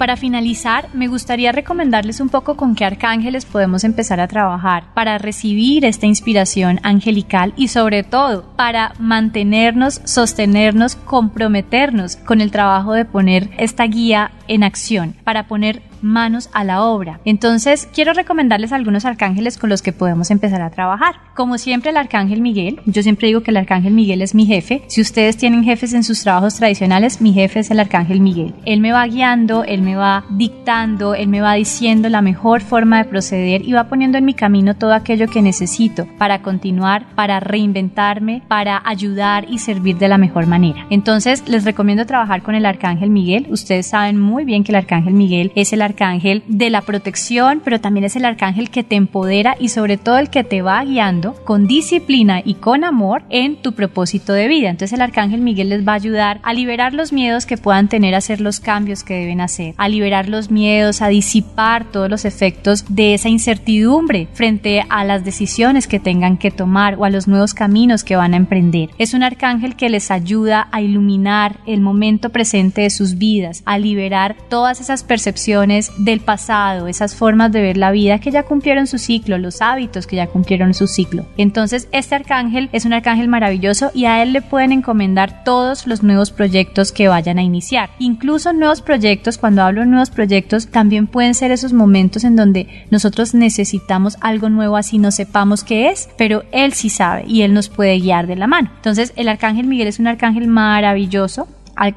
Para 0.00 0.16
finalizar, 0.16 0.88
me 0.94 1.08
gustaría 1.08 1.52
recomendarles 1.52 2.20
un 2.20 2.30
poco 2.30 2.56
con 2.56 2.74
qué 2.74 2.86
arcángeles 2.86 3.44
podemos 3.44 3.84
empezar 3.84 4.18
a 4.18 4.28
trabajar 4.28 4.84
para 4.94 5.18
recibir 5.18 5.84
esta 5.84 6.06
inspiración 6.06 6.80
angelical 6.82 7.52
y 7.54 7.68
sobre 7.68 8.02
todo 8.02 8.46
para 8.56 8.94
mantenernos, 8.98 10.00
sostenernos, 10.04 10.96
comprometernos 10.96 12.16
con 12.16 12.40
el 12.40 12.50
trabajo 12.50 12.94
de 12.94 13.04
poner 13.04 13.50
esta 13.58 13.84
guía 13.84 14.30
en 14.48 14.62
acción, 14.62 15.14
para 15.22 15.46
poner 15.48 15.82
manos 16.02 16.50
a 16.52 16.64
la 16.64 16.82
obra. 16.82 17.20
Entonces, 17.24 17.88
quiero 17.92 18.12
recomendarles 18.12 18.72
algunos 18.72 19.04
arcángeles 19.04 19.58
con 19.58 19.70
los 19.70 19.82
que 19.82 19.92
podemos 19.92 20.30
empezar 20.30 20.62
a 20.62 20.70
trabajar. 20.70 21.16
Como 21.34 21.58
siempre, 21.58 21.90
el 21.90 21.96
arcángel 21.96 22.40
Miguel. 22.40 22.80
Yo 22.86 23.02
siempre 23.02 23.28
digo 23.28 23.42
que 23.42 23.50
el 23.50 23.56
arcángel 23.56 23.92
Miguel 23.92 24.22
es 24.22 24.34
mi 24.34 24.46
jefe. 24.46 24.82
Si 24.88 25.00
ustedes 25.00 25.36
tienen 25.36 25.64
jefes 25.64 25.94
en 25.94 26.04
sus 26.04 26.22
trabajos 26.22 26.54
tradicionales, 26.54 27.20
mi 27.20 27.32
jefe 27.32 27.60
es 27.60 27.70
el 27.70 27.80
arcángel 27.80 28.20
Miguel. 28.20 28.54
Él 28.64 28.80
me 28.80 28.92
va 28.92 29.06
guiando, 29.06 29.64
él 29.64 29.82
me 29.82 29.96
va 29.96 30.24
dictando, 30.30 31.14
él 31.14 31.28
me 31.28 31.40
va 31.40 31.54
diciendo 31.54 32.08
la 32.08 32.22
mejor 32.22 32.60
forma 32.60 32.98
de 32.98 33.04
proceder 33.04 33.66
y 33.66 33.72
va 33.72 33.88
poniendo 33.88 34.18
en 34.18 34.24
mi 34.24 34.34
camino 34.34 34.76
todo 34.76 34.92
aquello 34.92 35.28
que 35.28 35.42
necesito 35.42 36.06
para 36.18 36.42
continuar, 36.42 37.06
para 37.14 37.40
reinventarme, 37.40 38.42
para 38.48 38.82
ayudar 38.84 39.46
y 39.48 39.58
servir 39.58 39.98
de 39.98 40.08
la 40.08 40.18
mejor 40.18 40.46
manera. 40.46 40.86
Entonces, 40.90 41.48
les 41.48 41.64
recomiendo 41.64 42.06
trabajar 42.06 42.42
con 42.42 42.54
el 42.54 42.66
arcángel 42.66 43.10
Miguel. 43.10 43.46
Ustedes 43.50 43.86
saben 43.86 44.20
muy 44.20 44.44
bien 44.44 44.64
que 44.64 44.72
el 44.72 44.76
arcángel 44.76 45.14
Miguel 45.14 45.52
es 45.54 45.72
el 45.72 45.82
arcángel 45.90 46.42
de 46.46 46.70
la 46.70 46.82
protección, 46.82 47.60
pero 47.64 47.80
también 47.80 48.04
es 48.04 48.16
el 48.16 48.24
arcángel 48.24 48.70
que 48.70 48.84
te 48.84 48.96
empodera 48.96 49.56
y 49.58 49.68
sobre 49.68 49.96
todo 49.96 50.18
el 50.18 50.30
que 50.30 50.44
te 50.44 50.62
va 50.62 50.84
guiando 50.84 51.34
con 51.44 51.66
disciplina 51.66 52.40
y 52.44 52.54
con 52.54 52.84
amor 52.84 53.22
en 53.28 53.56
tu 53.56 53.72
propósito 53.72 54.32
de 54.32 54.48
vida. 54.48 54.70
Entonces 54.70 54.96
el 54.96 55.02
arcángel 55.02 55.40
Miguel 55.40 55.70
les 55.70 55.86
va 55.86 55.92
a 55.92 55.96
ayudar 55.96 56.40
a 56.42 56.52
liberar 56.52 56.94
los 56.94 57.12
miedos 57.12 57.46
que 57.46 57.56
puedan 57.56 57.88
tener 57.88 58.14
a 58.14 58.18
hacer 58.18 58.40
los 58.40 58.60
cambios 58.60 59.04
que 59.04 59.14
deben 59.14 59.40
hacer, 59.40 59.74
a 59.76 59.88
liberar 59.88 60.28
los 60.28 60.50
miedos, 60.50 61.02
a 61.02 61.08
disipar 61.08 61.90
todos 61.90 62.08
los 62.08 62.24
efectos 62.24 62.84
de 62.88 63.14
esa 63.14 63.28
incertidumbre 63.28 64.28
frente 64.32 64.84
a 64.88 65.04
las 65.04 65.24
decisiones 65.24 65.86
que 65.86 66.00
tengan 66.00 66.36
que 66.36 66.50
tomar 66.50 66.96
o 66.96 67.04
a 67.04 67.10
los 67.10 67.28
nuevos 67.28 67.54
caminos 67.54 68.04
que 68.04 68.16
van 68.16 68.34
a 68.34 68.36
emprender. 68.36 68.90
Es 68.98 69.14
un 69.14 69.22
arcángel 69.22 69.76
que 69.76 69.88
les 69.88 70.10
ayuda 70.10 70.68
a 70.72 70.80
iluminar 70.80 71.58
el 71.66 71.80
momento 71.80 72.30
presente 72.30 72.82
de 72.82 72.90
sus 72.90 73.18
vidas, 73.18 73.62
a 73.64 73.78
liberar 73.78 74.36
todas 74.48 74.80
esas 74.80 75.02
percepciones 75.02 75.79
del 75.98 76.20
pasado, 76.20 76.88
esas 76.88 77.14
formas 77.14 77.52
de 77.52 77.62
ver 77.62 77.76
la 77.76 77.90
vida 77.90 78.18
que 78.18 78.30
ya 78.30 78.42
cumplieron 78.42 78.86
su 78.86 78.98
ciclo, 78.98 79.38
los 79.38 79.62
hábitos 79.62 80.06
que 80.06 80.16
ya 80.16 80.26
cumplieron 80.26 80.74
su 80.74 80.86
ciclo. 80.86 81.26
Entonces, 81.36 81.88
este 81.92 82.14
arcángel 82.14 82.68
es 82.72 82.84
un 82.84 82.92
arcángel 82.92 83.28
maravilloso 83.28 83.90
y 83.94 84.04
a 84.04 84.22
él 84.22 84.32
le 84.32 84.42
pueden 84.42 84.72
encomendar 84.72 85.44
todos 85.44 85.86
los 85.86 86.02
nuevos 86.02 86.30
proyectos 86.30 86.92
que 86.92 87.08
vayan 87.08 87.38
a 87.38 87.42
iniciar. 87.42 87.90
Incluso 87.98 88.52
nuevos 88.52 88.82
proyectos, 88.82 89.38
cuando 89.38 89.62
hablo 89.62 89.80
de 89.80 89.86
nuevos 89.86 90.10
proyectos, 90.10 90.68
también 90.68 91.06
pueden 91.06 91.34
ser 91.34 91.50
esos 91.50 91.72
momentos 91.72 92.24
en 92.24 92.36
donde 92.36 92.86
nosotros 92.90 93.34
necesitamos 93.34 94.16
algo 94.20 94.48
nuevo 94.48 94.76
así 94.76 94.98
no 94.98 95.10
sepamos 95.10 95.64
qué 95.64 95.90
es, 95.90 96.08
pero 96.16 96.44
él 96.52 96.72
sí 96.72 96.90
sabe 96.90 97.24
y 97.26 97.42
él 97.42 97.54
nos 97.54 97.68
puede 97.68 97.98
guiar 97.98 98.26
de 98.26 98.36
la 98.36 98.46
mano. 98.46 98.70
Entonces, 98.76 99.12
el 99.16 99.28
arcángel 99.28 99.66
Miguel 99.66 99.88
es 99.88 99.98
un 99.98 100.06
arcángel 100.06 100.46
maravilloso 100.46 101.48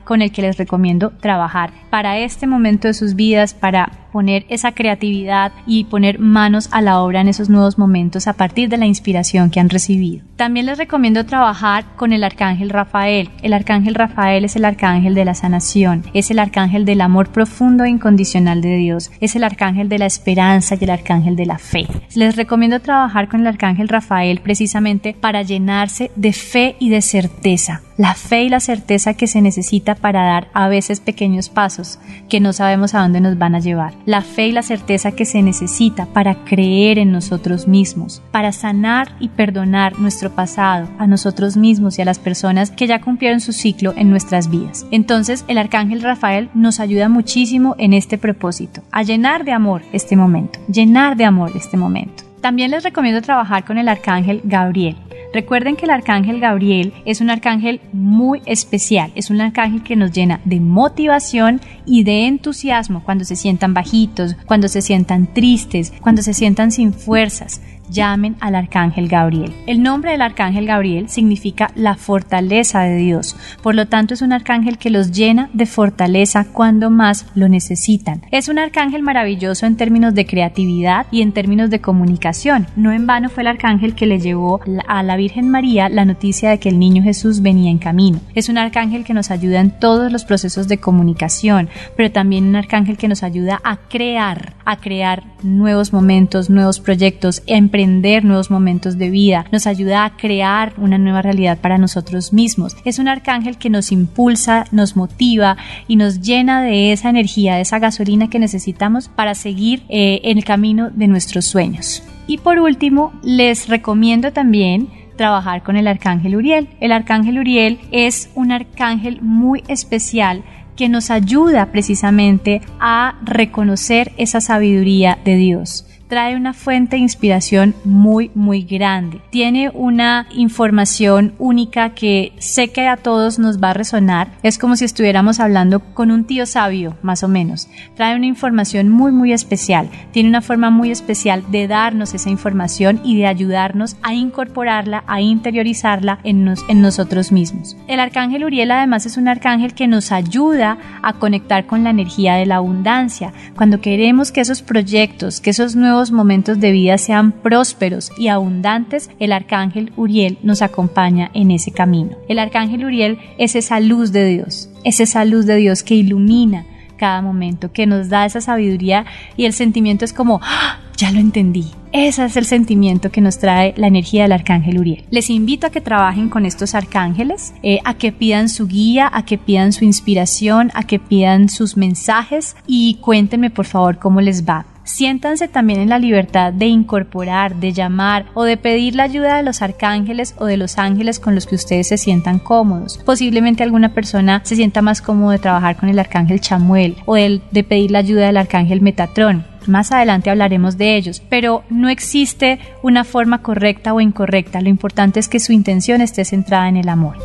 con 0.04 0.22
el 0.22 0.32
que 0.32 0.42
les 0.42 0.58
recomiendo 0.58 1.12
trabajar 1.12 1.72
para 1.90 2.18
este 2.18 2.48
momento 2.48 2.88
de 2.88 2.94
sus 2.94 3.16
vidas, 3.16 3.54
para 3.54 4.03
poner 4.14 4.46
esa 4.48 4.74
creatividad 4.74 5.52
y 5.66 5.86
poner 5.86 6.20
manos 6.20 6.70
a 6.72 6.82
la 6.84 7.02
obra 7.02 7.20
en 7.20 7.28
esos 7.28 7.50
nuevos 7.50 7.80
momentos 7.80 8.28
a 8.28 8.34
partir 8.34 8.70
de 8.70 8.78
la 8.78 8.86
inspiración 8.86 9.50
que 9.50 9.60
han 9.60 9.70
recibido. 9.70 10.24
También 10.36 10.68
les 10.68 10.78
recomiendo 10.78 11.26
trabajar 11.26 11.84
con 11.96 12.14
el 12.14 12.24
arcángel 12.24 12.70
Rafael. 12.70 13.32
El 13.42 13.54
arcángel 13.54 13.96
Rafael 13.96 14.46
es 14.46 14.56
el 14.56 14.66
arcángel 14.66 15.16
de 15.16 15.26
la 15.26 15.34
sanación, 15.34 16.04
es 16.14 16.30
el 16.30 16.38
arcángel 16.38 16.86
del 16.86 17.02
amor 17.02 17.30
profundo 17.30 17.86
e 17.86 17.90
incondicional 17.90 18.62
de 18.62 18.78
Dios, 18.78 19.12
es 19.20 19.36
el 19.36 19.44
arcángel 19.44 19.90
de 19.90 19.98
la 19.98 20.06
esperanza 20.06 20.76
y 20.80 20.84
el 20.84 20.92
arcángel 20.92 21.36
de 21.36 21.48
la 21.48 21.58
fe. 21.58 21.88
Les 22.14 22.36
recomiendo 22.36 22.80
trabajar 22.82 23.28
con 23.28 23.42
el 23.42 23.48
arcángel 23.48 23.90
Rafael 23.90 24.42
precisamente 24.42 25.16
para 25.20 25.42
llenarse 25.42 26.12
de 26.16 26.34
fe 26.34 26.76
y 26.80 26.90
de 26.90 27.02
certeza. 27.02 27.82
La 27.98 28.16
fe 28.16 28.44
y 28.44 28.50
la 28.50 28.60
certeza 28.60 29.14
que 29.14 29.28
se 29.28 29.42
necesita 29.42 29.96
para 29.96 30.24
dar 30.24 30.48
a 30.54 30.68
veces 30.68 31.00
pequeños 31.00 31.50
pasos 31.50 32.00
que 32.28 32.40
no 32.40 32.52
sabemos 32.52 32.96
a 32.96 33.02
dónde 33.02 33.22
nos 33.22 33.38
van 33.38 33.54
a 33.56 33.60
llevar 33.60 33.94
la 34.06 34.22
fe 34.22 34.48
y 34.48 34.52
la 34.52 34.64
certeza 34.64 35.12
que 35.12 35.26
se 35.26 35.42
necesita 35.42 36.06
para 36.08 36.44
creer 36.46 37.00
en 37.00 37.12
nosotros 37.12 37.68
mismos, 37.68 38.22
para 38.32 38.52
sanar 38.52 39.16
y 39.20 39.30
perdonar 39.30 40.00
nuestro 40.00 40.32
pasado, 40.32 40.88
a 40.98 41.08
nosotros 41.08 41.58
mismos 41.58 41.98
y 41.98 42.02
a 42.02 42.06
las 42.06 42.20
personas 42.20 42.72
que 42.72 42.88
ya 42.88 43.02
cumplieron 43.02 43.40
su 43.40 43.54
ciclo 43.54 43.94
en 43.96 44.10
nuestras 44.10 44.50
vidas. 44.50 44.86
Entonces 44.92 45.46
el 45.48 45.58
arcángel 45.58 46.02
Rafael 46.02 46.50
nos 46.54 46.80
ayuda 46.80 47.10
muchísimo 47.10 47.76
en 47.78 47.94
este 47.94 48.18
propósito, 48.18 48.82
a 48.92 49.04
llenar 49.04 49.46
de 49.46 49.54
amor 49.54 49.82
este 49.94 50.16
momento, 50.16 50.60
llenar 50.68 51.16
de 51.16 51.26
amor 51.26 51.52
este 51.56 51.78
momento. 51.78 52.24
También 52.42 52.72
les 52.72 52.84
recomiendo 52.84 53.22
trabajar 53.22 53.64
con 53.64 53.78
el 53.78 53.88
arcángel 53.88 54.42
Gabriel. 54.44 54.98
Recuerden 55.34 55.76
que 55.76 55.86
el 55.86 55.92
arcángel 55.92 56.40
Gabriel 56.40 56.94
es 57.06 57.20
un 57.20 57.32
arcángel 57.32 57.82
muy 57.92 58.44
especial, 58.46 59.12
es 59.16 59.32
un 59.32 59.42
arcángel 59.42 59.82
que 59.82 59.96
nos 59.96 60.12
llena 60.12 60.40
de 60.46 60.60
motivación 60.60 61.60
y 61.88 62.04
de 62.04 62.28
entusiasmo 62.28 63.04
cuando 63.04 63.26
se 63.26 63.36
sientan 63.36 63.74
bajitos, 63.74 64.36
cuando 64.46 64.68
se 64.68 64.84
sientan 64.84 65.34
tristes, 65.34 65.92
cuando 66.02 66.22
se 66.22 66.36
sientan 66.36 66.72
sin 66.72 66.94
fuerzas 66.94 67.62
llamen 67.90 68.36
al 68.40 68.56
arcángel 68.56 69.08
Gabriel. 69.08 69.54
El 69.68 69.84
nombre 69.84 70.12
del 70.12 70.22
arcángel 70.22 70.66
Gabriel 70.66 71.10
significa 71.10 71.72
la 71.76 71.96
fortaleza 71.96 72.82
de 72.82 72.98
Dios, 72.98 73.36
por 73.62 73.76
lo 73.76 73.88
tanto 73.88 74.14
es 74.14 74.22
un 74.22 74.34
arcángel 74.34 74.78
que 74.78 74.90
los 74.90 75.12
llena 75.12 75.50
de 75.54 75.66
fortaleza 75.66 76.46
cuando 76.52 76.90
más 76.90 77.26
lo 77.36 77.50
necesitan. 77.50 78.22
Es 78.32 78.48
un 78.48 78.60
arcángel 78.60 79.04
maravilloso 79.04 79.66
en 79.66 79.78
términos 79.78 80.14
de 80.14 80.26
creatividad 80.26 81.06
y 81.12 81.22
en 81.22 81.32
términos 81.32 81.70
de 81.70 81.82
comunicación. 81.82 82.68
No 82.76 82.92
en 82.92 83.08
vano 83.08 83.30
fue 83.30 83.42
el 83.42 83.48
arcángel 83.48 83.96
que 83.96 84.06
le 84.06 84.20
llevó 84.20 84.60
a 84.88 85.04
la 85.04 85.16
Virgen 85.16 85.50
María 85.50 85.90
la 85.90 86.06
noticia 86.06 86.50
de 86.50 86.60
que 86.60 86.70
el 86.70 86.80
niño 86.80 87.04
Jesús 87.04 87.42
venía 87.42 87.72
en 87.72 87.78
camino. 87.78 88.20
Es 88.36 88.50
un 88.50 88.58
arcángel 88.58 89.04
que 89.04 89.14
nos 89.14 89.32
ayuda 89.32 89.60
en 89.60 89.72
todos 89.72 90.12
los 90.12 90.26
procesos 90.26 90.68
de 90.68 90.78
comunicación, 90.78 91.70
pero 91.96 92.12
también 92.12 92.46
un 92.46 92.56
arcángel 92.56 92.98
que 92.98 93.08
nos 93.08 93.24
ayuda 93.24 93.60
a 93.64 93.78
crear 93.78 94.54
a 94.66 94.78
crear 94.78 95.24
nuevos 95.44 95.94
momentos, 95.94 96.50
nuevos 96.50 96.80
proyectos, 96.80 97.44
a 97.48 97.58
nuevos 97.88 98.52
momentos 98.52 98.98
de 98.98 99.10
vida, 99.10 99.46
nos 99.52 99.68
ayuda 99.68 100.06
a 100.06 100.16
crear 100.18 100.74
una 100.78 100.98
nueva 100.98 101.22
realidad 101.22 101.58
para 101.60 101.78
nosotros 101.78 102.34
mismos. 102.34 102.76
Es 102.86 103.00
un 103.00 103.08
arcángel 103.08 103.58
que 103.58 103.70
nos 103.70 103.92
impulsa, 103.92 104.66
nos 104.72 104.96
motiva 104.96 105.58
y 105.88 105.96
nos 105.96 106.22
llena 106.22 106.62
de 106.62 106.92
esa 106.92 107.10
energía, 107.10 107.56
de 107.56 107.62
esa 107.62 107.80
gasolina 107.80 108.30
que 108.30 108.40
necesitamos 108.40 109.10
para 109.10 109.36
seguir 109.36 109.84
eh, 109.90 110.22
en 110.24 110.38
el 110.38 110.44
camino 110.44 110.90
de 110.90 111.08
nuestros 111.08 111.46
sueños. 111.46 112.04
Y 112.28 112.38
por 112.38 112.60
último, 112.60 113.14
les 113.24 113.68
recomiendo 113.68 114.32
también 114.32 114.90
trabajar 115.18 115.64
con 115.64 115.76
el 115.76 115.88
arcángel 115.88 116.36
Uriel. 116.36 116.70
El 116.80 116.92
arcángel 116.92 117.40
Uriel 117.40 117.80
es 117.92 118.30
un 118.36 118.52
arcángel 118.52 119.22
muy 119.22 119.64
especial 119.68 120.44
que 120.76 120.90
nos 120.90 121.12
ayuda 121.12 121.72
precisamente 121.72 122.62
a 122.80 123.20
reconocer 123.24 124.12
esa 124.18 124.42
sabiduría 124.42 125.20
de 125.24 125.36
Dios 125.36 125.86
trae 126.14 126.36
una 126.36 126.54
fuente 126.54 126.96
de 126.96 127.02
inspiración 127.02 127.74
muy, 127.84 128.30
muy 128.36 128.62
grande. 128.62 129.20
Tiene 129.32 129.72
una 129.74 130.28
información 130.30 131.34
única 131.40 131.96
que 131.96 132.34
sé 132.38 132.68
que 132.68 132.88
a 132.88 132.98
todos 132.98 133.40
nos 133.40 133.60
va 133.60 133.72
a 133.72 133.74
resonar. 133.74 134.28
Es 134.44 134.60
como 134.60 134.76
si 134.76 134.86
estuviéramos 134.86 135.40
hablando 135.40 135.80
con 135.80 136.12
un 136.12 136.26
tío 136.26 136.46
sabio, 136.46 136.96
más 137.02 137.24
o 137.24 137.28
menos. 137.28 137.68
Trae 137.96 138.16
una 138.16 138.28
información 138.28 138.90
muy, 138.90 139.12
muy 139.12 139.34
especial. 139.34 139.90
Tiene 140.12 140.30
una 140.30 140.44
forma 140.44 140.70
muy 140.70 140.92
especial 140.92 141.44
de 141.50 141.68
darnos 141.68 142.14
esa 142.14 142.30
información 142.30 143.02
y 143.04 143.18
de 143.18 143.26
ayudarnos 143.26 143.98
a 144.04 144.14
incorporarla, 144.14 145.04
a 145.08 145.20
interiorizarla 145.20 146.20
en, 146.24 146.54
en 146.68 146.82
nosotros 146.82 147.32
mismos. 147.32 147.76
El 147.88 148.00
arcángel 148.00 148.44
Uriel 148.44 148.70
además 148.70 149.08
es 149.08 149.18
un 149.18 149.28
arcángel 149.28 149.74
que 149.74 149.88
nos 149.88 150.12
ayuda 150.12 150.78
a 151.02 151.14
conectar 151.14 151.66
con 151.66 151.84
la 151.84 151.90
energía 151.90 152.36
de 152.36 152.46
la 152.46 152.58
abundancia. 152.58 153.34
Cuando 153.56 153.82
queremos 153.82 154.32
que 154.32 154.42
esos 154.42 154.62
proyectos, 154.62 155.42
que 155.42 155.50
esos 155.50 155.76
nuevos 155.76 156.03
momentos 156.12 156.60
de 156.60 156.72
vida 156.72 156.98
sean 156.98 157.32
prósperos 157.32 158.12
y 158.18 158.28
abundantes, 158.28 159.10
el 159.20 159.32
arcángel 159.32 159.92
Uriel 159.96 160.38
nos 160.44 160.62
acompaña 160.62 161.32
en 161.34 161.52
ese 161.52 161.72
camino. 161.72 162.18
El 162.28 162.40
arcángel 162.40 162.86
Uriel 162.86 163.20
es 163.38 163.56
esa 163.56 163.80
luz 163.80 164.12
de 164.12 164.26
Dios, 164.26 164.70
es 164.84 165.00
esa 165.00 165.26
luz 165.26 165.46
de 165.46 165.56
Dios 165.56 165.84
que 165.84 165.96
ilumina 165.96 166.66
cada 166.98 167.22
momento, 167.22 167.72
que 167.72 167.86
nos 167.86 168.10
da 168.10 168.26
esa 168.26 168.42
sabiduría 168.42 169.06
y 169.36 169.46
el 169.46 169.54
sentimiento 169.54 170.06
es 170.06 170.14
como, 170.14 170.40
¡Ah! 170.44 170.80
ya 170.98 171.12
lo 171.12 171.20
entendí. 171.20 171.66
Ese 171.92 172.26
es 172.26 172.38
el 172.38 172.46
sentimiento 172.46 173.12
que 173.12 173.22
nos 173.22 173.38
trae 173.38 173.74
la 173.78 173.88
energía 173.88 174.24
del 174.24 174.32
arcángel 174.32 174.80
Uriel. 174.80 175.06
Les 175.12 175.30
invito 175.30 175.68
a 175.68 175.70
que 175.70 175.82
trabajen 175.82 176.30
con 176.30 176.46
estos 176.46 176.76
arcángeles, 176.76 177.54
eh, 177.62 177.80
a 177.84 177.96
que 177.96 178.12
pidan 178.12 178.50
su 178.50 178.68
guía, 178.68 179.10
a 179.14 179.26
que 179.26 179.38
pidan 179.38 179.74
su 179.74 179.86
inspiración, 179.86 180.72
a 180.74 180.84
que 180.84 181.00
pidan 181.00 181.50
sus 181.50 181.78
mensajes 181.78 182.56
y 182.66 182.96
cuéntenme 182.96 183.50
por 183.50 183.66
favor 183.66 184.00
cómo 184.00 184.22
les 184.22 184.48
va. 184.48 184.66
Siéntanse 184.84 185.48
también 185.48 185.80
en 185.80 185.90
la 185.90 186.00
libertad 186.00 186.52
de 186.52 186.68
incorporar, 186.68 187.56
de 187.56 187.74
llamar 187.74 188.26
o 188.34 188.44
de 188.44 188.58
pedir 188.58 188.96
la 188.96 189.04
ayuda 189.04 189.38
de 189.38 189.44
los 189.44 189.62
arcángeles 189.62 190.36
o 190.38 190.46
de 190.46 190.58
los 190.58 190.78
ángeles 190.78 191.20
con 191.20 191.36
los 191.36 191.46
que 191.46 191.56
ustedes 191.56 191.88
se 191.88 191.98
sientan 191.98 192.40
cómodos. 192.40 193.00
Posiblemente 193.06 193.64
alguna 193.64 193.94
persona 193.94 194.42
se 194.44 194.56
sienta 194.56 194.82
más 194.82 195.02
cómodo 195.02 195.32
de 195.32 195.40
trabajar 195.40 195.78
con 195.78 195.90
el 195.90 196.00
arcángel 196.00 196.42
Chamuel 196.42 196.98
o 197.06 197.16
de 197.16 197.66
pedir 197.68 197.92
la 197.92 198.00
ayuda 198.00 198.26
del 198.26 198.38
arcángel 198.38 198.82
Metatrón. 198.82 199.46
Más 199.68 199.92
adelante 199.94 200.30
hablaremos 200.30 200.78
de 200.78 200.98
ellos, 200.98 201.22
pero 201.30 201.64
no 201.70 201.88
existe 201.88 202.60
una 202.82 203.06
forma 203.06 203.42
correcta 203.42 203.94
o 203.94 204.02
incorrecta. 204.02 204.60
Lo 204.60 204.70
importante 204.70 205.20
es 205.20 205.30
que 205.30 205.40
su 205.40 205.54
intención 205.54 206.02
esté 206.02 206.26
centrada 206.26 206.68
en 206.68 206.78
el 206.78 206.90
amor. 206.90 207.18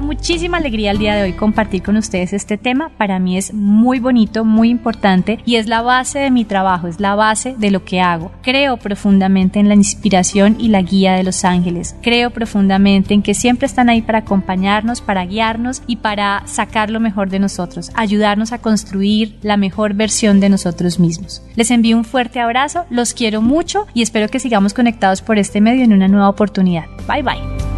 Muchísima 0.00 0.58
alegría 0.58 0.90
el 0.90 0.98
día 0.98 1.14
de 1.14 1.22
hoy 1.22 1.32
compartir 1.32 1.82
con 1.82 1.96
ustedes 1.96 2.32
este 2.32 2.58
tema. 2.58 2.90
Para 2.96 3.18
mí 3.18 3.36
es 3.36 3.54
muy 3.54 3.98
bonito, 3.98 4.44
muy 4.44 4.70
importante 4.70 5.38
y 5.44 5.56
es 5.56 5.66
la 5.66 5.82
base 5.82 6.18
de 6.18 6.30
mi 6.30 6.44
trabajo, 6.44 6.86
es 6.86 7.00
la 7.00 7.14
base 7.14 7.54
de 7.58 7.70
lo 7.70 7.84
que 7.84 8.00
hago. 8.00 8.30
Creo 8.42 8.76
profundamente 8.76 9.58
en 9.58 9.68
la 9.68 9.74
inspiración 9.74 10.56
y 10.58 10.68
la 10.68 10.82
guía 10.82 11.14
de 11.14 11.22
los 11.22 11.44
ángeles. 11.44 11.96
Creo 12.02 12.30
profundamente 12.30 13.14
en 13.14 13.22
que 13.22 13.34
siempre 13.34 13.66
están 13.66 13.88
ahí 13.88 14.02
para 14.02 14.18
acompañarnos, 14.18 15.00
para 15.00 15.24
guiarnos 15.24 15.82
y 15.86 15.96
para 15.96 16.42
sacar 16.46 16.90
lo 16.90 17.00
mejor 17.00 17.30
de 17.30 17.38
nosotros, 17.38 17.90
ayudarnos 17.94 18.52
a 18.52 18.58
construir 18.58 19.38
la 19.42 19.56
mejor 19.56 19.94
versión 19.94 20.40
de 20.40 20.48
nosotros 20.48 20.98
mismos. 20.98 21.42
Les 21.56 21.70
envío 21.70 21.96
un 21.96 22.04
fuerte 22.04 22.40
abrazo, 22.40 22.84
los 22.90 23.14
quiero 23.14 23.42
mucho 23.42 23.86
y 23.94 24.02
espero 24.02 24.28
que 24.28 24.40
sigamos 24.40 24.74
conectados 24.74 25.22
por 25.22 25.38
este 25.38 25.60
medio 25.60 25.84
en 25.84 25.92
una 25.92 26.08
nueva 26.08 26.28
oportunidad. 26.28 26.84
Bye 27.06 27.22
bye. 27.22 27.69